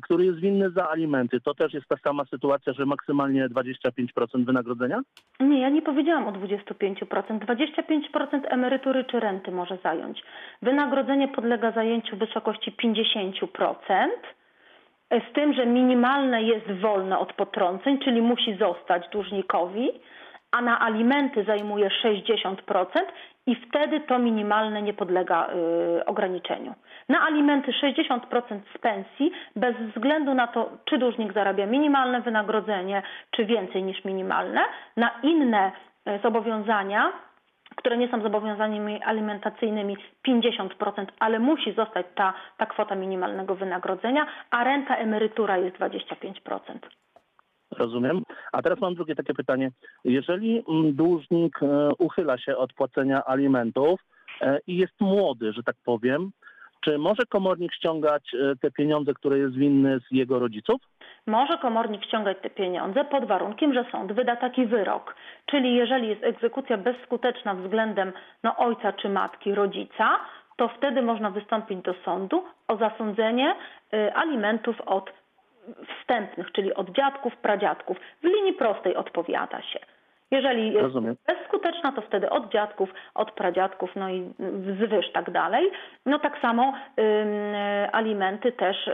[0.01, 5.01] który jest winny za alimenty, to też jest ta sama sytuacja, że maksymalnie 25% wynagrodzenia?
[5.39, 7.39] Nie, ja nie powiedziałam o 25%.
[7.39, 10.21] 25% emerytury czy renty może zająć.
[10.61, 14.07] Wynagrodzenie podlega zajęciu w wysokości 50%.
[15.11, 19.89] Z tym, że minimalne jest wolne od potrąceń, czyli musi zostać dłużnikowi,
[20.51, 22.55] a na alimenty zajmuje 60%
[23.47, 25.49] i wtedy to minimalne nie podlega
[25.99, 26.73] y, ograniczeniu.
[27.09, 33.45] Na alimenty 60% z pensji, bez względu na to, czy dłużnik zarabia minimalne wynagrodzenie, czy
[33.45, 34.61] więcej niż minimalne.
[34.97, 35.71] Na inne
[36.07, 37.11] y, zobowiązania
[37.75, 44.63] które nie są zobowiązaniami alimentacyjnymi 50%, ale musi zostać ta, ta kwota minimalnego wynagrodzenia, a
[44.63, 46.59] renta emerytura jest 25%.
[47.71, 48.23] Rozumiem.
[48.51, 49.71] A teraz mam drugie takie pytanie.
[50.03, 53.99] Jeżeli mm, dłużnik e, uchyla się od płacenia alimentów
[54.41, 56.31] e, i jest młody, że tak powiem,
[56.81, 60.81] czy może komornik ściągać e, te pieniądze, które jest winny z jego rodziców?
[61.25, 65.15] Może komornik ściągać te pieniądze pod warunkiem, że sąd wyda taki wyrok.
[65.45, 68.13] Czyli jeżeli jest egzekucja bezskuteczna względem
[68.43, 70.19] no, ojca czy matki, rodzica,
[70.57, 73.55] to wtedy można wystąpić do sądu o zasądzenie
[73.93, 75.13] y, alimentów od
[76.01, 77.97] wstępnych, czyli od dziadków, pradziadków.
[78.23, 79.79] W linii prostej odpowiada się.
[80.31, 81.15] Jeżeli jest Rozumiem.
[81.27, 85.71] bezskuteczna, to wtedy od dziadków, od pradziadków, no i wzwyż tak dalej.
[86.05, 86.73] No tak samo
[87.91, 88.93] alimenty też y,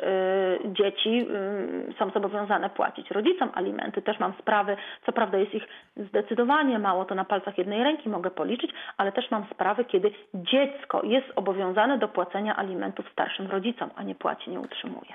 [0.65, 4.02] dzieci ym, są zobowiązane płacić rodzicom alimenty.
[4.02, 5.67] Też mam sprawy, co prawda jest ich
[5.98, 11.04] zdecydowanie mało, to na palcach jednej ręki mogę policzyć, ale też mam sprawy, kiedy dziecko
[11.04, 15.13] jest obowiązane do płacenia alimentów starszym rodzicom, a nie płaci, nie utrzymuje.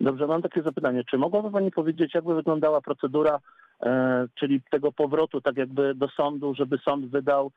[0.00, 1.04] Dobrze, mam takie zapytanie.
[1.04, 3.38] Czy mogłaby Pani powiedzieć, jakby wyglądała procedura,
[4.34, 7.50] czyli tego powrotu tak jakby do sądu, żeby sąd wydał,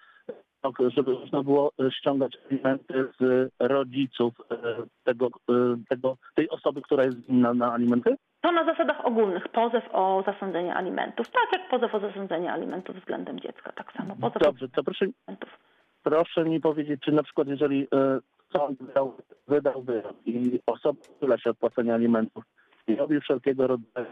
[0.65, 4.55] e, żeby można było e, ściągać alimenty z rodziców e,
[5.03, 8.15] tego, e, tego, tej osoby, która jest winna na alimenty?
[8.41, 13.39] To na zasadach ogólnych pozew o zasądzenie alimentów, tak jak pozew o zasądzenie alimentów względem
[13.39, 15.59] dziecka, tak samo pozew Dobrze, to proszę, alimentów.
[16.03, 18.19] proszę mi powiedzieć, czy na przykład jeżeli e,
[18.57, 19.13] sąd wydał,
[19.47, 22.43] wydał wyrok i osoba uchyla się od płacenia alimentów
[22.87, 24.07] i robi wszelkiego rodzaju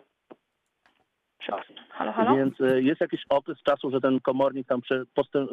[1.42, 1.76] Przepraszam.
[1.90, 2.36] Halo, halo?
[2.36, 4.82] Więc e, jest jakiś okres czasu, że ten komornik tam
[5.16, 5.50] postęp,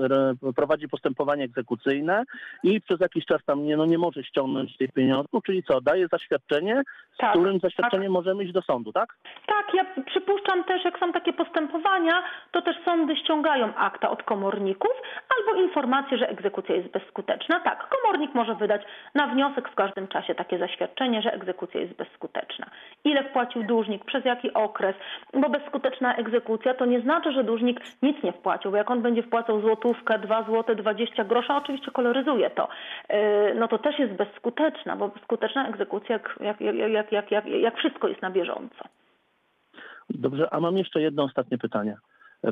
[0.56, 2.24] prowadzi postępowanie egzekucyjne
[2.62, 6.06] i przez jakiś czas tam nie, no nie może ściągnąć tych pieniążków, czyli co, daje
[6.12, 6.82] zaświadczenie,
[7.14, 9.16] z Tak, którym zaświadczeniem możemy iść do sądu, tak?
[9.46, 12.22] Tak, ja przypuszczam też, jak są takie postępowania,
[12.52, 14.92] to też sądy ściągają akta od komorników
[15.36, 17.60] albo informację, że egzekucja jest bezskuteczna.
[17.60, 18.82] Tak, komornik może wydać
[19.14, 22.66] na wniosek w każdym czasie takie zaświadczenie, że egzekucja jest bezskuteczna.
[23.04, 24.94] Ile wpłacił dłużnik, przez jaki okres,
[25.34, 25.77] bo bezskuteczna
[26.16, 30.18] egzekucja to nie znaczy, że dłużnik nic nie wpłacił, bo jak on będzie wpłacał złotówkę,
[30.18, 32.68] 2 złote 20 grosza, oczywiście koloryzuje to,
[33.08, 33.16] yy,
[33.54, 38.08] no to też jest bezskuteczna, bo skuteczna egzekucja jak, jak, jak, jak, jak, jak, wszystko
[38.08, 38.84] jest na bieżąco.
[40.10, 41.96] Dobrze, a mam jeszcze jedno ostatnie pytanie.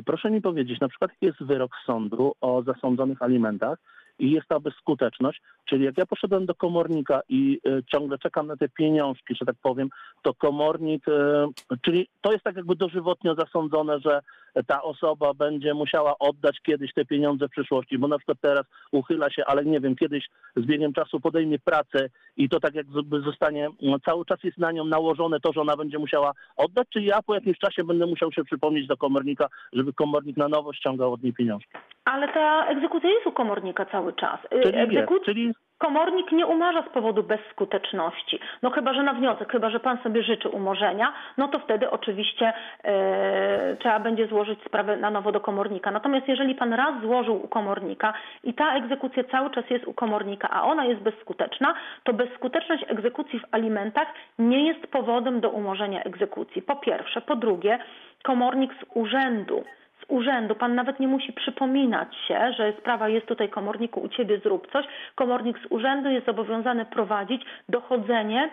[0.05, 3.79] Proszę mi powiedzieć, na przykład jest wyrok sądu o zasądzonych alimentach
[4.19, 8.57] i jest ta bezskuteczność, czyli jak ja poszedłem do komornika i e, ciągle czekam na
[8.57, 9.89] te pieniążki, że tak powiem,
[10.21, 11.47] to komornik, e,
[11.81, 14.21] czyli to jest tak jakby dożywotnio zasądzone, że
[14.67, 19.29] ta osoba będzie musiała oddać kiedyś te pieniądze w przyszłości, bo na przykład teraz uchyla
[19.29, 23.69] się, ale nie wiem, kiedyś z biegiem czasu podejmie pracę i to tak jakby zostanie,
[23.81, 27.21] no, cały czas jest na nią nałożone to, że ona będzie musiała oddać, czy ja
[27.21, 31.23] po jakimś czasie będę musiał się przypomnieć do komornika, żeby komornik na nowo ściągał od
[31.23, 31.71] niej pieniążki.
[32.05, 34.39] Ale ta egzekucja jest u komornika cały czas.
[34.45, 38.39] Y, Czyli wie, Egzekuc- czyli Komornik nie umarza z powodu bezskuteczności.
[38.61, 42.53] No chyba, że na wniosek, chyba, że pan sobie życzy umorzenia, no to wtedy oczywiście
[42.83, 45.91] e, trzeba będzie złożyć sprawę na nowo do komornika.
[45.91, 50.49] Natomiast jeżeli pan raz złożył u komornika i ta egzekucja cały czas jest u komornika,
[50.49, 54.07] a ona jest bezskuteczna, to bezskuteczność egzekucji w alimentach
[54.39, 56.61] nie jest powodem do umorzenia egzekucji.
[56.61, 57.21] Po pierwsze.
[57.21, 57.79] Po drugie,
[58.23, 59.63] komornik z urzędu
[60.07, 60.55] urzędu.
[60.55, 64.85] Pan nawet nie musi przypominać się, że sprawa jest tutaj komorniku, u ciebie zrób coś.
[65.15, 68.49] Komornik z urzędu jest zobowiązany prowadzić dochodzenie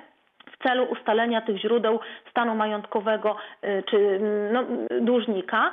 [0.52, 4.64] w celu ustalenia tych źródeł stanu majątkowego y, czy mm, no,
[5.00, 5.72] dłużnika.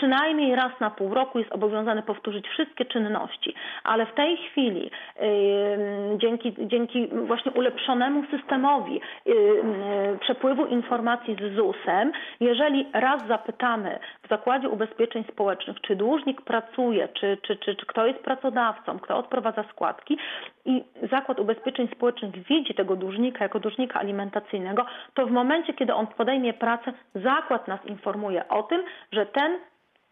[0.00, 3.54] Przynajmniej raz na pół roku jest obowiązany powtórzyć wszystkie czynności,
[3.84, 4.90] ale w tej chwili
[6.16, 9.00] dzięki, dzięki właśnie ulepszonemu systemowi
[10.20, 17.38] przepływu informacji z ZUS-em, jeżeli raz zapytamy w Zakładzie Ubezpieczeń Społecznych, czy dłużnik pracuje, czy,
[17.42, 20.18] czy, czy, czy kto jest pracodawcą, kto odprowadza składki
[20.64, 26.06] i Zakład Ubezpieczeń Społecznych widzi tego dłużnika jako dłużnika alimentacyjnego, to w momencie, kiedy on
[26.06, 29.59] podejmie pracę, zakład nas informuje o tym, że ten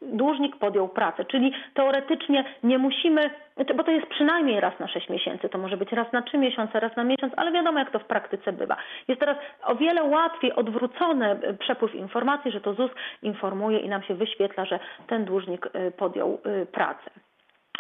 [0.03, 3.31] dłużnik podjął pracę, czyli teoretycznie nie musimy,
[3.77, 6.81] bo to jest przynajmniej raz na 6 miesięcy, to może być raz na 3 miesiące,
[6.81, 8.77] raz na miesiąc, ale wiadomo jak to w praktyce bywa.
[9.09, 12.91] Jest teraz o wiele łatwiej odwrócony przepływ informacji, że to ZUS
[13.23, 17.11] informuje i nam się wyświetla, że ten dłużnik y, podjął y, pracę.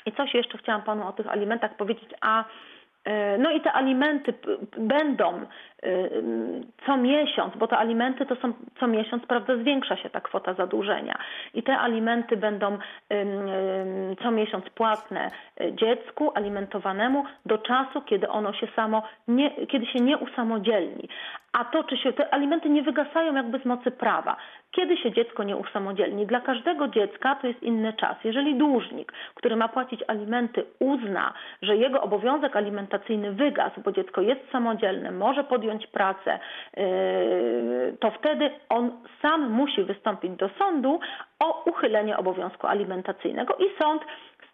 [0.07, 2.44] I coś jeszcze chciałam panu o tych alimentach powiedzieć, a e,
[3.38, 4.35] no i te alimenty
[4.79, 5.40] będą
[5.83, 10.55] mm, co miesiąc, bo te alimenty to są co miesiąc, prawda, zwiększa się ta kwota
[10.55, 11.18] zadłużenia.
[11.55, 12.79] I te alimenty będą
[14.23, 20.01] co miesiąc płatne y, dziecku alimentowanemu do czasu, kiedy ono się samo, nie, kiedy się
[20.01, 21.09] nie usamodzielni.
[21.53, 24.37] A to, czy się te alimenty nie wygasają jakby z mocy prawa.
[24.70, 26.26] Kiedy się dziecko nie usamodzielni?
[26.26, 28.16] Dla każdego dziecka to jest inny czas.
[28.24, 34.40] Jeżeli dłużnik, który ma płacić alimenty, uzna, że jego obowiązek alimentacyjny wygasł, bo dziecko jest
[34.52, 36.38] samodzielne, może podjąć pracę,
[36.76, 38.90] yy, to wtedy on
[39.22, 41.00] sam musi wystąpić do sądu
[41.40, 44.02] o uchylenie obowiązku alimentacyjnego i sąd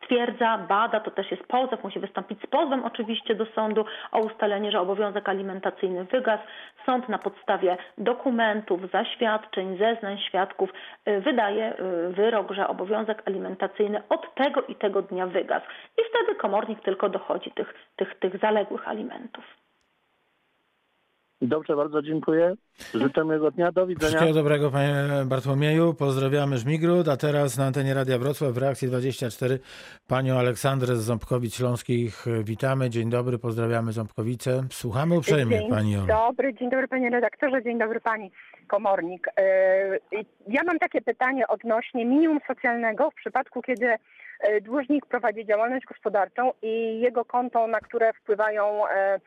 [0.04, 4.72] stwierdza, bada, to też jest pozew, musi wystąpić z pozwem oczywiście do sądu o ustalenie,
[4.72, 6.42] że obowiązek alimentacyjny wygasł.
[6.86, 10.70] Sąd na podstawie dokumentów, zaświadczeń, zeznań świadków
[11.08, 15.66] y, wydaje y, wyrok, że obowiązek alimentacyjny od tego i tego dnia wygasł.
[15.98, 19.63] I wtedy komornik tylko dochodzi tych, tych, tych zaległych alimentów.
[21.42, 22.54] Dobrze, bardzo dziękuję.
[22.94, 24.08] Życzę miłego dnia, do widzenia.
[24.08, 24.94] Wszystkiego dobrego, panie
[25.26, 25.94] Bartłomieju.
[25.94, 29.58] Pozdrawiamy Żmigród, a teraz na antenie Radia Wrocław w reakcji 24
[30.08, 32.90] panią Aleksandrę z Ząbkowic Śląskich witamy.
[32.90, 34.62] Dzień dobry, pozdrawiamy Ząbkowice.
[34.70, 38.30] Słuchamy uprzejmie Dzień dobry, dzień dobry panie redaktorze, dzień dobry pani
[38.66, 39.28] komornik.
[40.12, 45.84] Yy, Ja mam takie pytanie odnośnie minimum socjalnego w przypadku, kiedy yy, dłużnik prowadzi działalność
[45.86, 49.20] gospodarczą i jego konto, na które wpływają yy,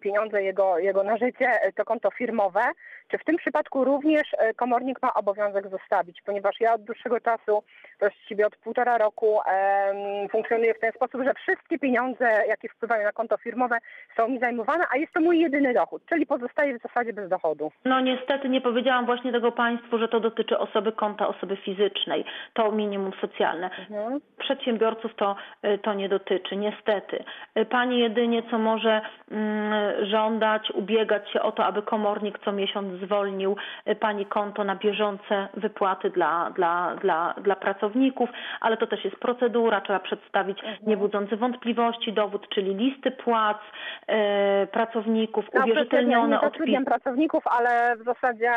[0.00, 2.60] pieniądze jego, jego na życie, yy, to konto firmowe.
[3.08, 6.22] Czy w tym przypadku również yy, komornik ma obowiązek zostawić?
[6.22, 7.62] Ponieważ ja od dłuższego czasu,
[8.00, 13.12] właściwie od półtora roku em, funkcjonuję w ten sposób, że wszystkie pieniądze, jakie wpływają na
[13.12, 13.78] konto firmowe
[14.16, 17.72] są mi zajmowane, a jest to mój jedyny dochód, czyli pozostaję w zasadzie bez dochodu.
[17.84, 22.24] No niestety nie powiedziałam właśnie tego Państwu, że to dotyczy osoby konta osoby fizycznej,
[22.54, 23.70] to minimum socjalne.
[23.90, 24.20] Mhm.
[24.38, 27.24] Przedsiębiorców to, y, to nie dotyczy, niestety.
[27.58, 29.00] Y, Pani jedynie co może
[29.30, 29.67] mm,
[30.02, 33.56] żądać, ubiegać się o to, aby komornik co miesiąc zwolnił
[33.88, 39.16] y, pani konto na bieżące wypłaty dla, dla, dla, dla pracowników, ale to też jest
[39.16, 46.84] procedura, trzeba przedstawić niebudzący wątpliwości dowód, czyli listy płac y, pracowników, No, uwierzytelnione odpisy.
[46.84, 48.50] pracowników, ale w zasadzie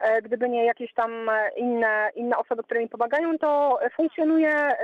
[0.00, 4.76] e, gdyby nie jakieś tam e, inne, inne osoby, które mi pomagają, to funkcjonuje e,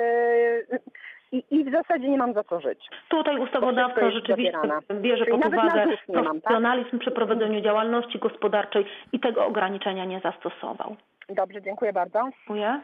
[1.35, 2.79] i, i w zasadzie nie mam za co żyć.
[3.09, 4.81] Tutaj ustawodawca rzeczywiście zabierane.
[5.01, 6.07] bierze Czyli pod uwagę tak?
[6.07, 10.97] profesjonalizm przy prowadzeniu działalności gospodarczej i tego ograniczenia nie zastosował.
[11.29, 12.21] Dobrze, dziękuję bardzo.
[12.39, 12.81] Dziękuję.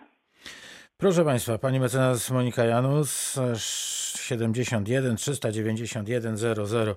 [0.98, 3.38] Proszę Państwa, pani mecenas Monika Janus,
[4.30, 6.96] 71 391 00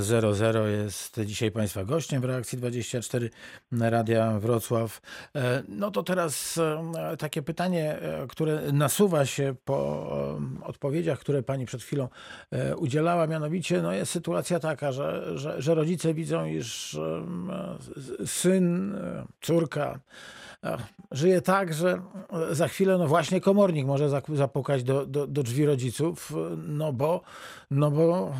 [0.00, 3.30] 00 jest dzisiaj Państwa gościem w reakcji 24
[3.72, 5.00] na Radia Wrocław.
[5.36, 10.06] E, No to teraz e, takie pytanie, e, które nasuwa się po
[10.62, 12.08] odpowiedziach, które Pani przed chwilą
[12.76, 16.98] udzielała, mianowicie no jest sytuacja taka, że, że, że rodzice widzą, iż
[18.26, 18.96] syn,
[19.40, 20.00] córka
[21.10, 22.02] żyje tak, że
[22.50, 26.32] za chwilę no właśnie komornik może zapukać do, do, do drzwi rodziców,
[26.66, 27.22] no bo,
[27.70, 28.32] no bo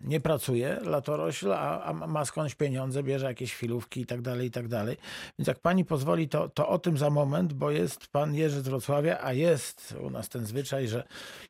[0.00, 4.50] nie pracuje latorośl, a, a ma skądś pieniądze, bierze jakieś chwilówki i tak dalej, i
[4.50, 4.96] tak dalej.
[5.38, 8.68] Więc jak pani pozwoli, to, to o tym za moment, bo jest pan Jerzy z
[8.68, 11.04] Wrocławia, a jest u nas ten zwyczaj, że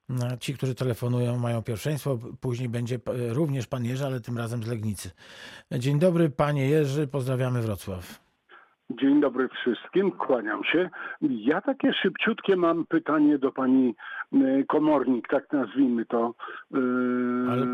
[0.09, 2.19] no, ci, którzy telefonują, mają pierwszeństwo.
[2.41, 5.11] Później będzie p- również pan Jerzy, ale tym razem z Legnicy.
[5.73, 8.24] Dzień dobry, panie Jerzy, pozdrawiamy Wrocław.
[8.91, 10.91] Dzień dobry wszystkim, kłaniam się.
[11.23, 13.95] Ja takie szybciutkie mam pytanie do pani
[14.35, 16.35] y, komornik, tak nazwijmy to.
[16.75, 16.79] Y,
[17.51, 17.67] Ale-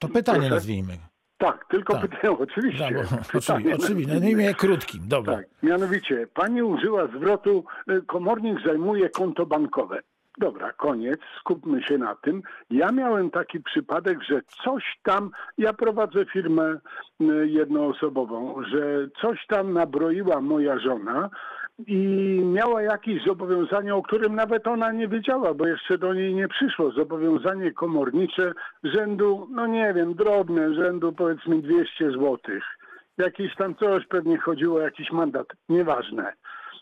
[0.00, 0.54] To pytanie Proszę?
[0.54, 0.92] nazwijmy.
[1.38, 2.02] Tak, tylko Tak.
[2.10, 2.90] pytanie, oczywiście.
[2.94, 4.30] Da, bo, Pytanie oczywiście, nazwijmy.
[4.42, 5.36] imię krótkim, dobra.
[5.36, 10.00] Tak, mianowicie pani użyła zwrotu y, komornik zajmuje konto bankowe.
[10.38, 12.42] Dobra, koniec, skupmy się na tym.
[12.70, 16.78] Ja miałem taki przypadek, że coś tam, ja prowadzę firmę
[17.20, 21.30] y, jednoosobową, że coś tam nabroiła moja żona
[21.86, 21.96] i
[22.44, 26.90] miała jakieś zobowiązanie, o którym nawet ona nie wiedziała, bo jeszcze do niej nie przyszło.
[26.90, 28.52] Zobowiązanie komornicze
[28.84, 32.64] rzędu, no nie wiem, drobne, rzędu powiedzmy 200 złotych
[33.18, 36.32] jakieś tam coś, pewnie chodziło jakiś mandat, nieważne.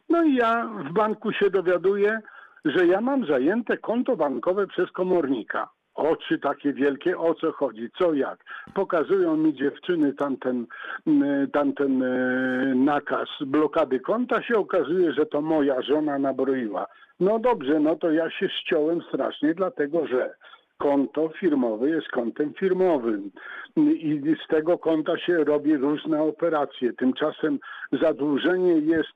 [0.09, 2.21] No i ja w banku się dowiaduję,
[2.65, 5.69] że ja mam zajęte konto bankowe przez komornika.
[5.95, 8.45] Oczy takie wielkie, o co chodzi, co jak.
[8.75, 10.67] Pokazują mi dziewczyny tamten,
[11.07, 16.87] mm, tamten e, nakaz blokady konta, się okazuje, że to moja żona nabroiła.
[17.21, 20.35] No dobrze, no to ja się ściąłem strasznie, dlatego że
[20.79, 23.31] konto firmowe jest kontem firmowym
[23.77, 26.93] i z tego konta się robi różne operacje.
[26.93, 27.59] Tymczasem
[27.93, 29.13] zadłużenie jest,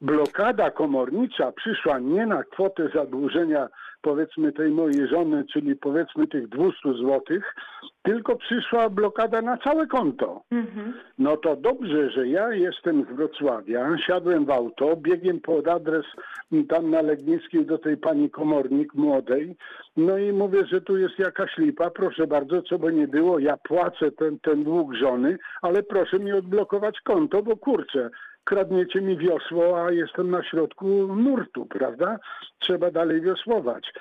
[0.00, 3.68] blokada komornicza przyszła nie na kwotę zadłużenia
[4.02, 7.54] powiedzmy tej mojej żony, czyli powiedzmy tych 200 złotych,
[8.02, 10.42] tylko przyszła blokada na całe konto.
[10.50, 10.94] Mhm.
[11.18, 16.04] No to dobrze, że ja jestem z Wrocławia, siadłem w auto, biegiem pod adres
[16.52, 19.56] m, tam na Legnickiej do tej pani komornik młodej,
[19.96, 23.56] no i mówię, że tu jest jakaś lipa, proszę bardzo, co by nie było, ja
[23.56, 28.10] płacę ten, ten dług żony, ale proszę mi odblokować konto, bo kurczę,
[28.44, 30.86] kradniecie mi wiosło, a jestem na środku
[31.16, 32.18] nurtu, prawda?
[32.58, 33.92] Trzeba dalej wiosłować.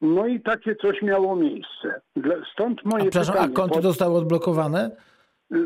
[0.00, 2.00] No i takie coś miało miejsce.
[2.52, 3.52] Stąd A, moje a pytanie.
[3.54, 4.90] konto bo- zostało odblokowane?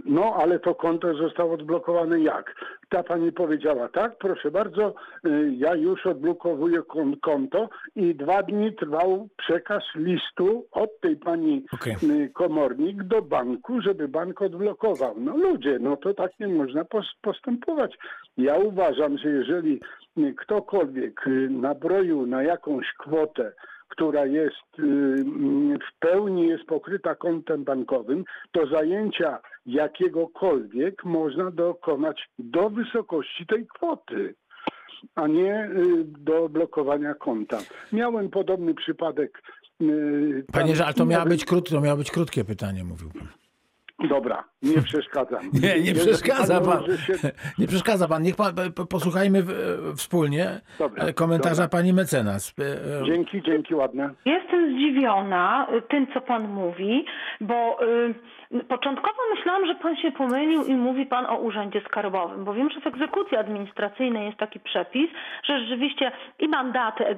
[0.04, 2.54] No, ale to konto zostało odblokowane jak?
[2.88, 4.94] Ta pani powiedziała, tak, proszę bardzo,
[5.26, 11.64] y, ja już odblokowuję kon- konto i dwa dni trwał przekaz listu od tej pani
[11.72, 11.96] Okej.
[12.02, 15.14] y, komornik do banku, żeby bank odblokował.
[15.20, 17.98] No ludzie, no to tak nie można pos- postępować.
[18.36, 19.80] Ja uważam, że jeżeli
[20.36, 23.52] ktokolwiek y, nabroił na jakąś kwotę,
[23.88, 24.82] która jest y,
[25.78, 34.34] w pełni jest pokryta kontem bankowym, to zajęcia jakiegokolwiek można dokonać do wysokości tej kwoty,
[35.14, 37.58] a nie y, do blokowania konta.
[37.92, 39.42] Miałem podobny przypadek.
[39.82, 43.43] y, Panie, ale to miało być, krót, to miało być krótkie pytanie, mówił pan.
[44.08, 45.40] Dobra, nie przeszkadzam.
[45.52, 46.82] Nie, nie przeszkadza pan.
[47.58, 48.22] Nie przeszkadza pan.
[48.22, 49.48] Niech pan, po- posłuchajmy w,
[49.96, 51.78] wspólnie Dobra, e, komentarza dobra.
[51.78, 52.54] pani mecenas.
[52.58, 54.10] E, e, Dzięki, dzięki, ładne.
[54.24, 57.04] Jestem zdziwiona tym, co pan mówi,
[57.40, 62.54] bo y, początkowo myślałam, że pan się pomylił i mówi pan o urzędzie skarbowym, bo
[62.54, 65.10] wiem, że w egzekucji administracyjnej jest taki przepis,
[65.44, 67.16] że rzeczywiście i mandaty e,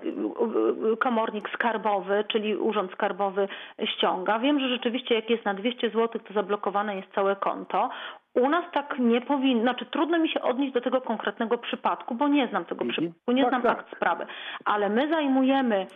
[1.01, 3.49] komornik skarbowy, czyli urząd skarbowy
[3.97, 4.39] ściąga.
[4.39, 7.89] Wiem, że rzeczywiście jak jest na 200 zł, to zablokowane jest całe konto.
[8.35, 12.29] U nas tak nie powinno, znaczy trudno mi się odnieść do tego konkretnego przypadku, bo
[12.29, 12.93] nie znam tego Mhm.
[12.93, 13.79] przypadku, nie Tak, znam tak.
[13.79, 14.27] akt sprawy,
[14.65, 15.87] ale my zajmujemy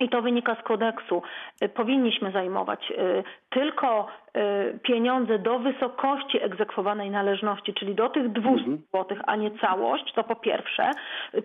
[0.00, 1.22] i to wynika z kodeksu,
[1.62, 4.06] y, powinniśmy zajmować y, tylko
[4.36, 10.24] y, pieniądze do wysokości egzekwowanej należności, czyli do tych 200 złotych, a nie całość, to
[10.24, 10.90] po pierwsze.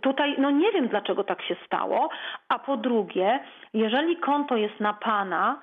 [0.01, 2.09] Tutaj no nie wiem dlaczego tak się stało,
[2.49, 3.39] a po drugie,
[3.73, 5.59] jeżeli konto jest na pana,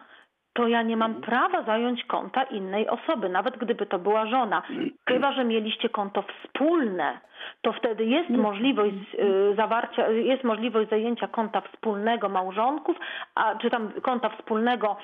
[0.56, 4.62] to ja nie mam prawa zająć konta innej osoby, nawet gdyby to była żona.
[5.08, 7.20] Chyba, że mieliście konto wspólne,
[7.62, 12.96] to wtedy jest możliwość y, zawarcia, jest możliwość zajęcia konta wspólnego małżonków,
[13.34, 14.96] a, czy tam konta wspólnego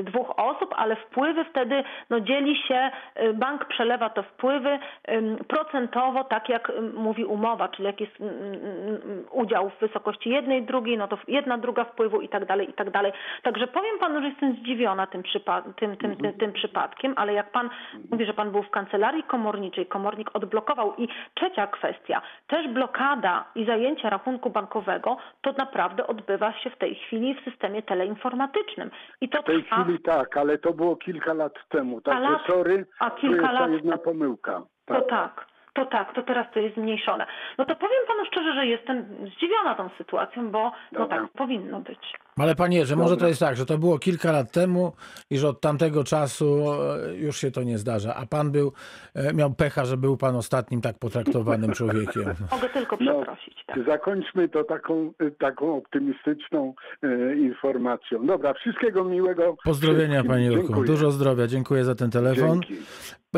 [0.00, 2.90] y, dwóch osób, ale wpływy wtedy no, dzieli się,
[3.22, 8.24] y, bank przelewa te wpływy y, procentowo, tak jak mówi umowa, czyli jak jest y,
[8.24, 12.70] y, y, udział w wysokości jednej, drugiej, no to jedna druga wpływu i tak dalej,
[12.70, 13.12] i tak dalej.
[13.42, 17.50] Także powiem panu, że jestem zdziwiona tym, przypa- tym, tym, tym, tym przypadkiem, ale jak
[17.50, 17.70] pan
[18.10, 21.03] mówi, że pan był w kancelarii komorniczej, komornik odblokował i
[21.34, 27.34] trzecia kwestia, też blokada i zajęcie rachunku bankowego, to naprawdę odbywa się w tej chwili
[27.34, 28.90] w systemie teleinformatycznym.
[29.20, 32.00] I to W tej trwa, chwili tak, ale to było kilka lat temu.
[32.00, 34.62] Także lat- sorry, a to kilka jest ta lat- jedna pomyłka.
[34.86, 35.46] to tak.
[35.74, 37.26] To tak, to teraz to jest zmniejszone.
[37.58, 42.14] No to powiem panu szczerze, że jestem zdziwiona tą sytuacją, bo no tak powinno być.
[42.36, 44.92] Ale panie Jerzy, może to jest tak, że to było kilka lat temu
[45.30, 46.64] i że od tamtego czasu
[47.10, 48.14] e, już się to nie zdarza.
[48.14, 48.72] A pan był,
[49.14, 52.24] e, miał pecha, że był pan ostatnim tak potraktowanym człowiekiem.
[52.52, 53.54] Mogę tylko No, przeprosić.
[53.66, 53.78] Tak.
[53.86, 58.26] Zakończmy to taką, taką optymistyczną e, informacją.
[58.26, 59.56] Dobra, wszystkiego miłego.
[59.64, 60.30] Pozdrowienia wszystkim.
[60.30, 60.66] panie Jurku.
[60.66, 60.86] Dziękuję.
[60.86, 61.46] Dużo zdrowia.
[61.46, 62.60] Dziękuję za ten telefon.
[62.68, 62.84] Dzięki.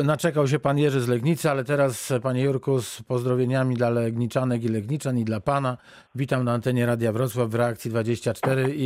[0.05, 4.69] Naczekał się pan Jerzy z Legnicy, ale teraz panie Jurku z pozdrowieniami dla Legniczanek i
[4.69, 5.77] Legniczan i dla pana.
[6.15, 8.86] Witam na antenie Radia Wrocław w reakcji 24 i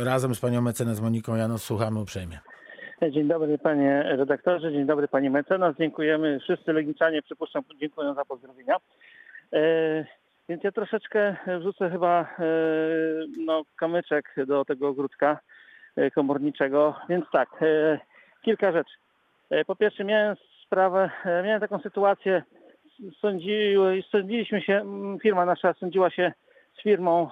[0.00, 2.38] e, razem z panią mecenas Moniką Janos słuchamy uprzejmie.
[3.10, 5.76] Dzień dobry panie redaktorze, dzień dobry pani mecenas.
[5.76, 6.40] Dziękujemy.
[6.40, 8.76] Wszyscy Legniczanie, przypuszczam, dziękują za pozdrowienia.
[9.52, 10.04] E,
[10.48, 12.26] więc ja troszeczkę wrzucę chyba e,
[13.38, 15.38] no, kamyczek do tego ogródka
[15.96, 16.94] e, komorniczego.
[17.08, 17.98] Więc tak, e,
[18.42, 18.94] kilka rzeczy.
[19.50, 20.36] E, po pierwsze miałem
[20.66, 21.10] sprawę,
[21.44, 22.42] miałem taką sytuację,
[23.20, 24.84] sądziły, sądziliśmy się,
[25.22, 26.32] firma nasza sądziła się
[26.78, 27.28] z firmą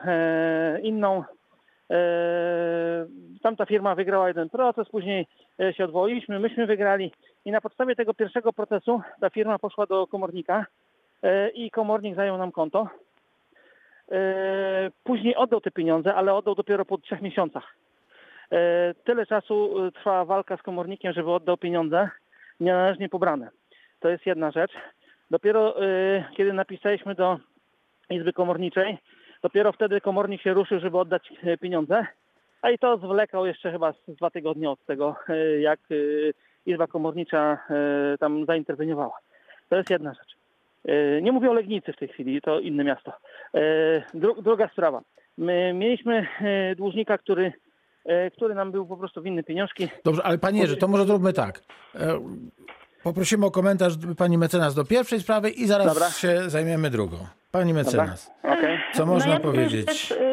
[0.83, 1.25] inną,
[3.43, 5.27] Tamta firma wygrała jeden proces, później
[5.61, 7.13] e, się odwołaliśmy, myśmy wygrali
[7.45, 10.67] i na podstawie tego pierwszego procesu ta firma poszła do komornika
[11.23, 12.89] e, i komornik zajął nam konto.
[14.13, 17.75] E, Później oddał te pieniądze, ale oddał dopiero po trzech miesiącach.
[19.05, 22.09] Tyle czasu trwała walka z komornikiem, żeby oddał pieniądze
[22.61, 23.49] nienależnie pobrane.
[24.01, 24.73] To jest jedna rzecz.
[25.31, 25.75] Dopiero
[26.37, 27.39] kiedy napisaliśmy do
[28.11, 28.99] Izby Komorniczej,
[29.43, 32.07] Dopiero wtedy komornik się ruszył, żeby oddać e, pieniądze,
[32.63, 35.95] a i to zwlekał jeszcze chyba dwa tygodnie od tego, e, jak e,
[36.67, 37.59] Izba Komornicza
[38.21, 39.19] tam zainterweniowała.
[39.69, 40.37] To jest jedna rzecz.
[41.23, 43.13] Nie mówię o Legnicy w tej chwili, to inne miasto.
[44.15, 45.03] Dru- Druga sprawa.
[45.39, 46.27] My mieliśmy
[46.77, 47.53] dłużnika, który,
[48.37, 49.89] który nam był po prostu winny pieniążki.
[50.05, 51.61] Dobrze, ale panie Jerzy, to może zróbmy tak.
[53.03, 56.11] Poprosimy o komentarz pani mecenas do pierwszej sprawy i zaraz Dobra.
[56.11, 57.17] się zajmiemy drugą.
[57.51, 58.79] Pani mecenas, Okej.
[58.95, 59.87] co można no ja powiedzieć?
[59.87, 60.32] Też, y,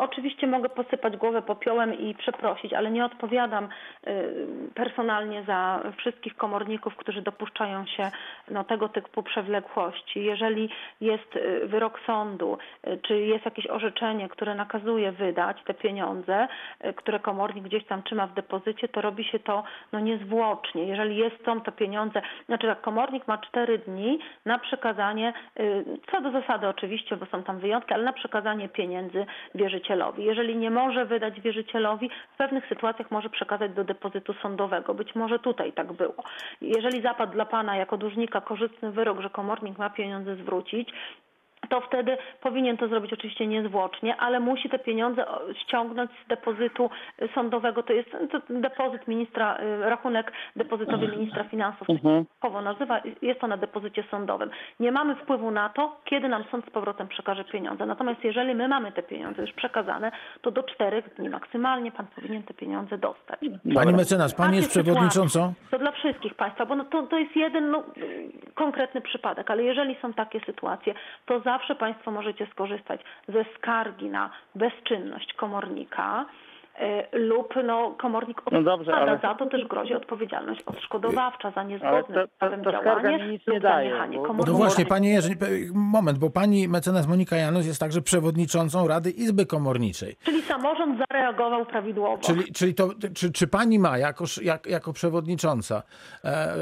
[0.00, 6.96] oczywiście mogę posypać głowę popiołem i przeprosić, ale nie odpowiadam y, personalnie za wszystkich komorników,
[6.96, 8.10] którzy dopuszczają się
[8.50, 10.24] no, tego typu przewlekłości.
[10.24, 10.70] Jeżeli
[11.00, 16.48] jest y, wyrok sądu, y, czy jest jakieś orzeczenie, które nakazuje wydać te pieniądze,
[16.96, 20.84] które komornik gdzieś tam trzyma w depozycie, to robi się to no, niezwłocznie.
[20.84, 25.32] Jeżeli jest są to pieniądze, znaczy tak, komornik ma cztery dni na przekazanie,
[26.10, 29.26] co do zasady oczywiście, bo są tam wyjątki, ale na przekazanie pieniędzy
[29.88, 30.24] wierzycielowi.
[30.24, 34.94] Jeżeli nie może wydać wierzycielowi, w pewnych sytuacjach może przekazać do depozytu sądowego.
[34.94, 36.24] Być może tutaj tak było.
[36.60, 40.88] Jeżeli zapadł dla Pana jako dłużnika korzystny wyrok, że komornik ma pieniądze zwrócić,
[41.68, 45.24] to wtedy powinien to zrobić oczywiście niezwłocznie, ale musi te pieniądze
[45.62, 46.90] ściągnąć z depozytu
[47.22, 47.82] y, sądowego.
[47.82, 52.24] To jest to depozyt ministra, y, rachunek depozytowy ministra finansów, Mhm.
[52.64, 54.50] nazywa, jest to na depozycie sądowym.
[54.80, 57.86] Nie mamy wpływu na to, kiedy nam sąd z powrotem przekaże pieniądze.
[57.86, 62.42] Natomiast jeżeli my mamy te pieniądze już przekazane, to do czterech dni maksymalnie pan powinien
[62.42, 63.40] te pieniądze dostać.
[63.74, 65.52] Pani mecenas, pani jest przewodniczącą?
[65.70, 67.84] To dla wszystkich Państwa, bo no to, to jest jeden no,
[68.54, 70.94] konkretny przypadek, ale jeżeli są takie sytuacje,
[71.26, 76.26] to zawsze Państwo możecie skorzystać ze skargi na bezczynność komornika
[77.12, 81.62] y, lub no, komornik No dobrze, odpowiada ale- za to też grozi odpowiedzialność odszkodowawcza za
[81.62, 84.56] niezgodne z prawem skarga działanie mi nic lub nie daje, zaniechanie bo- No komornika.
[84.58, 85.30] właśnie, panie Jerzy,
[85.74, 90.16] moment, bo pani mecenas Monika Janus jest także przewodniczącą Rady Izby Komorniczej.
[90.24, 92.18] Czyli samorząd zareagował prawidłowo.
[92.22, 95.82] Czyli, czyli to, czy, czy pani ma jako, jak, jako przewodnicząca
[96.24, 96.54] e,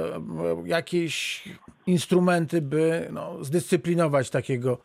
[0.64, 1.44] jakieś
[1.86, 4.78] instrumenty, by no, zdyscyplinować takiego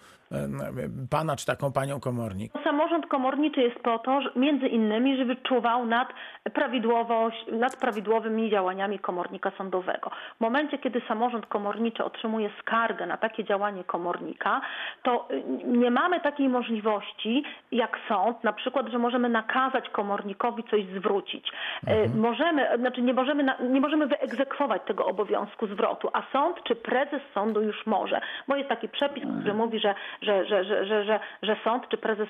[1.09, 2.53] pana czy taką panią komornik?
[2.63, 6.07] Samorząd komorniczy jest po to, że, między innymi, żeby czuwał nad,
[6.53, 10.11] prawidłowość, nad prawidłowymi działaniami komornika sądowego.
[10.37, 14.61] W momencie, kiedy samorząd komorniczy otrzymuje skargę na takie działanie komornika,
[15.03, 20.85] to y, nie mamy takiej możliwości jak sąd, na przykład, że możemy nakazać komornikowi coś
[20.85, 21.51] zwrócić.
[21.87, 27.21] Y, Możemy, znaczy nie możemy, nie możemy wyegzekwować tego obowiązku zwrotu, a sąd czy prezes
[27.33, 31.55] sądu już może, bo jest taki przepis, który mówi, że, że, że, że, że, że,
[31.63, 32.29] sąd czy prezes,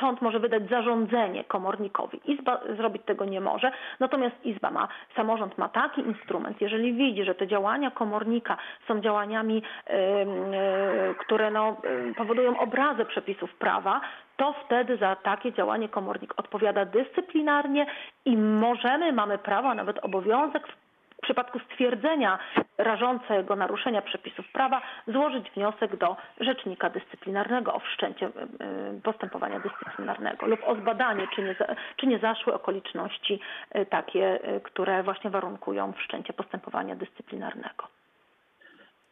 [0.00, 2.20] sąd może wydać zarządzenie komornikowi.
[2.24, 7.34] Izba zrobić tego nie może, natomiast Izba ma, samorząd ma taki instrument, jeżeli widzi, że
[7.34, 8.56] te działania komornika
[8.88, 11.76] są działaniami, y, które no,
[12.16, 14.00] powodują obrazę przepisów prawa,
[14.36, 17.86] to wtedy za takie działanie komornik odpowiada dyscyplinarnie
[18.24, 20.68] i możemy, mamy prawo, a nawet obowiązek
[21.24, 22.38] przypadku stwierdzenia
[22.78, 28.30] rażącego naruszenia przepisów prawa złożyć wniosek do rzecznika dyscyplinarnego o wszczęcie
[29.02, 31.56] postępowania dyscyplinarnego lub o zbadanie, czy nie,
[31.96, 33.40] czy nie zaszły okoliczności
[33.76, 37.88] y, takie, y, które właśnie warunkują wszczęcie postępowania dyscyplinarnego.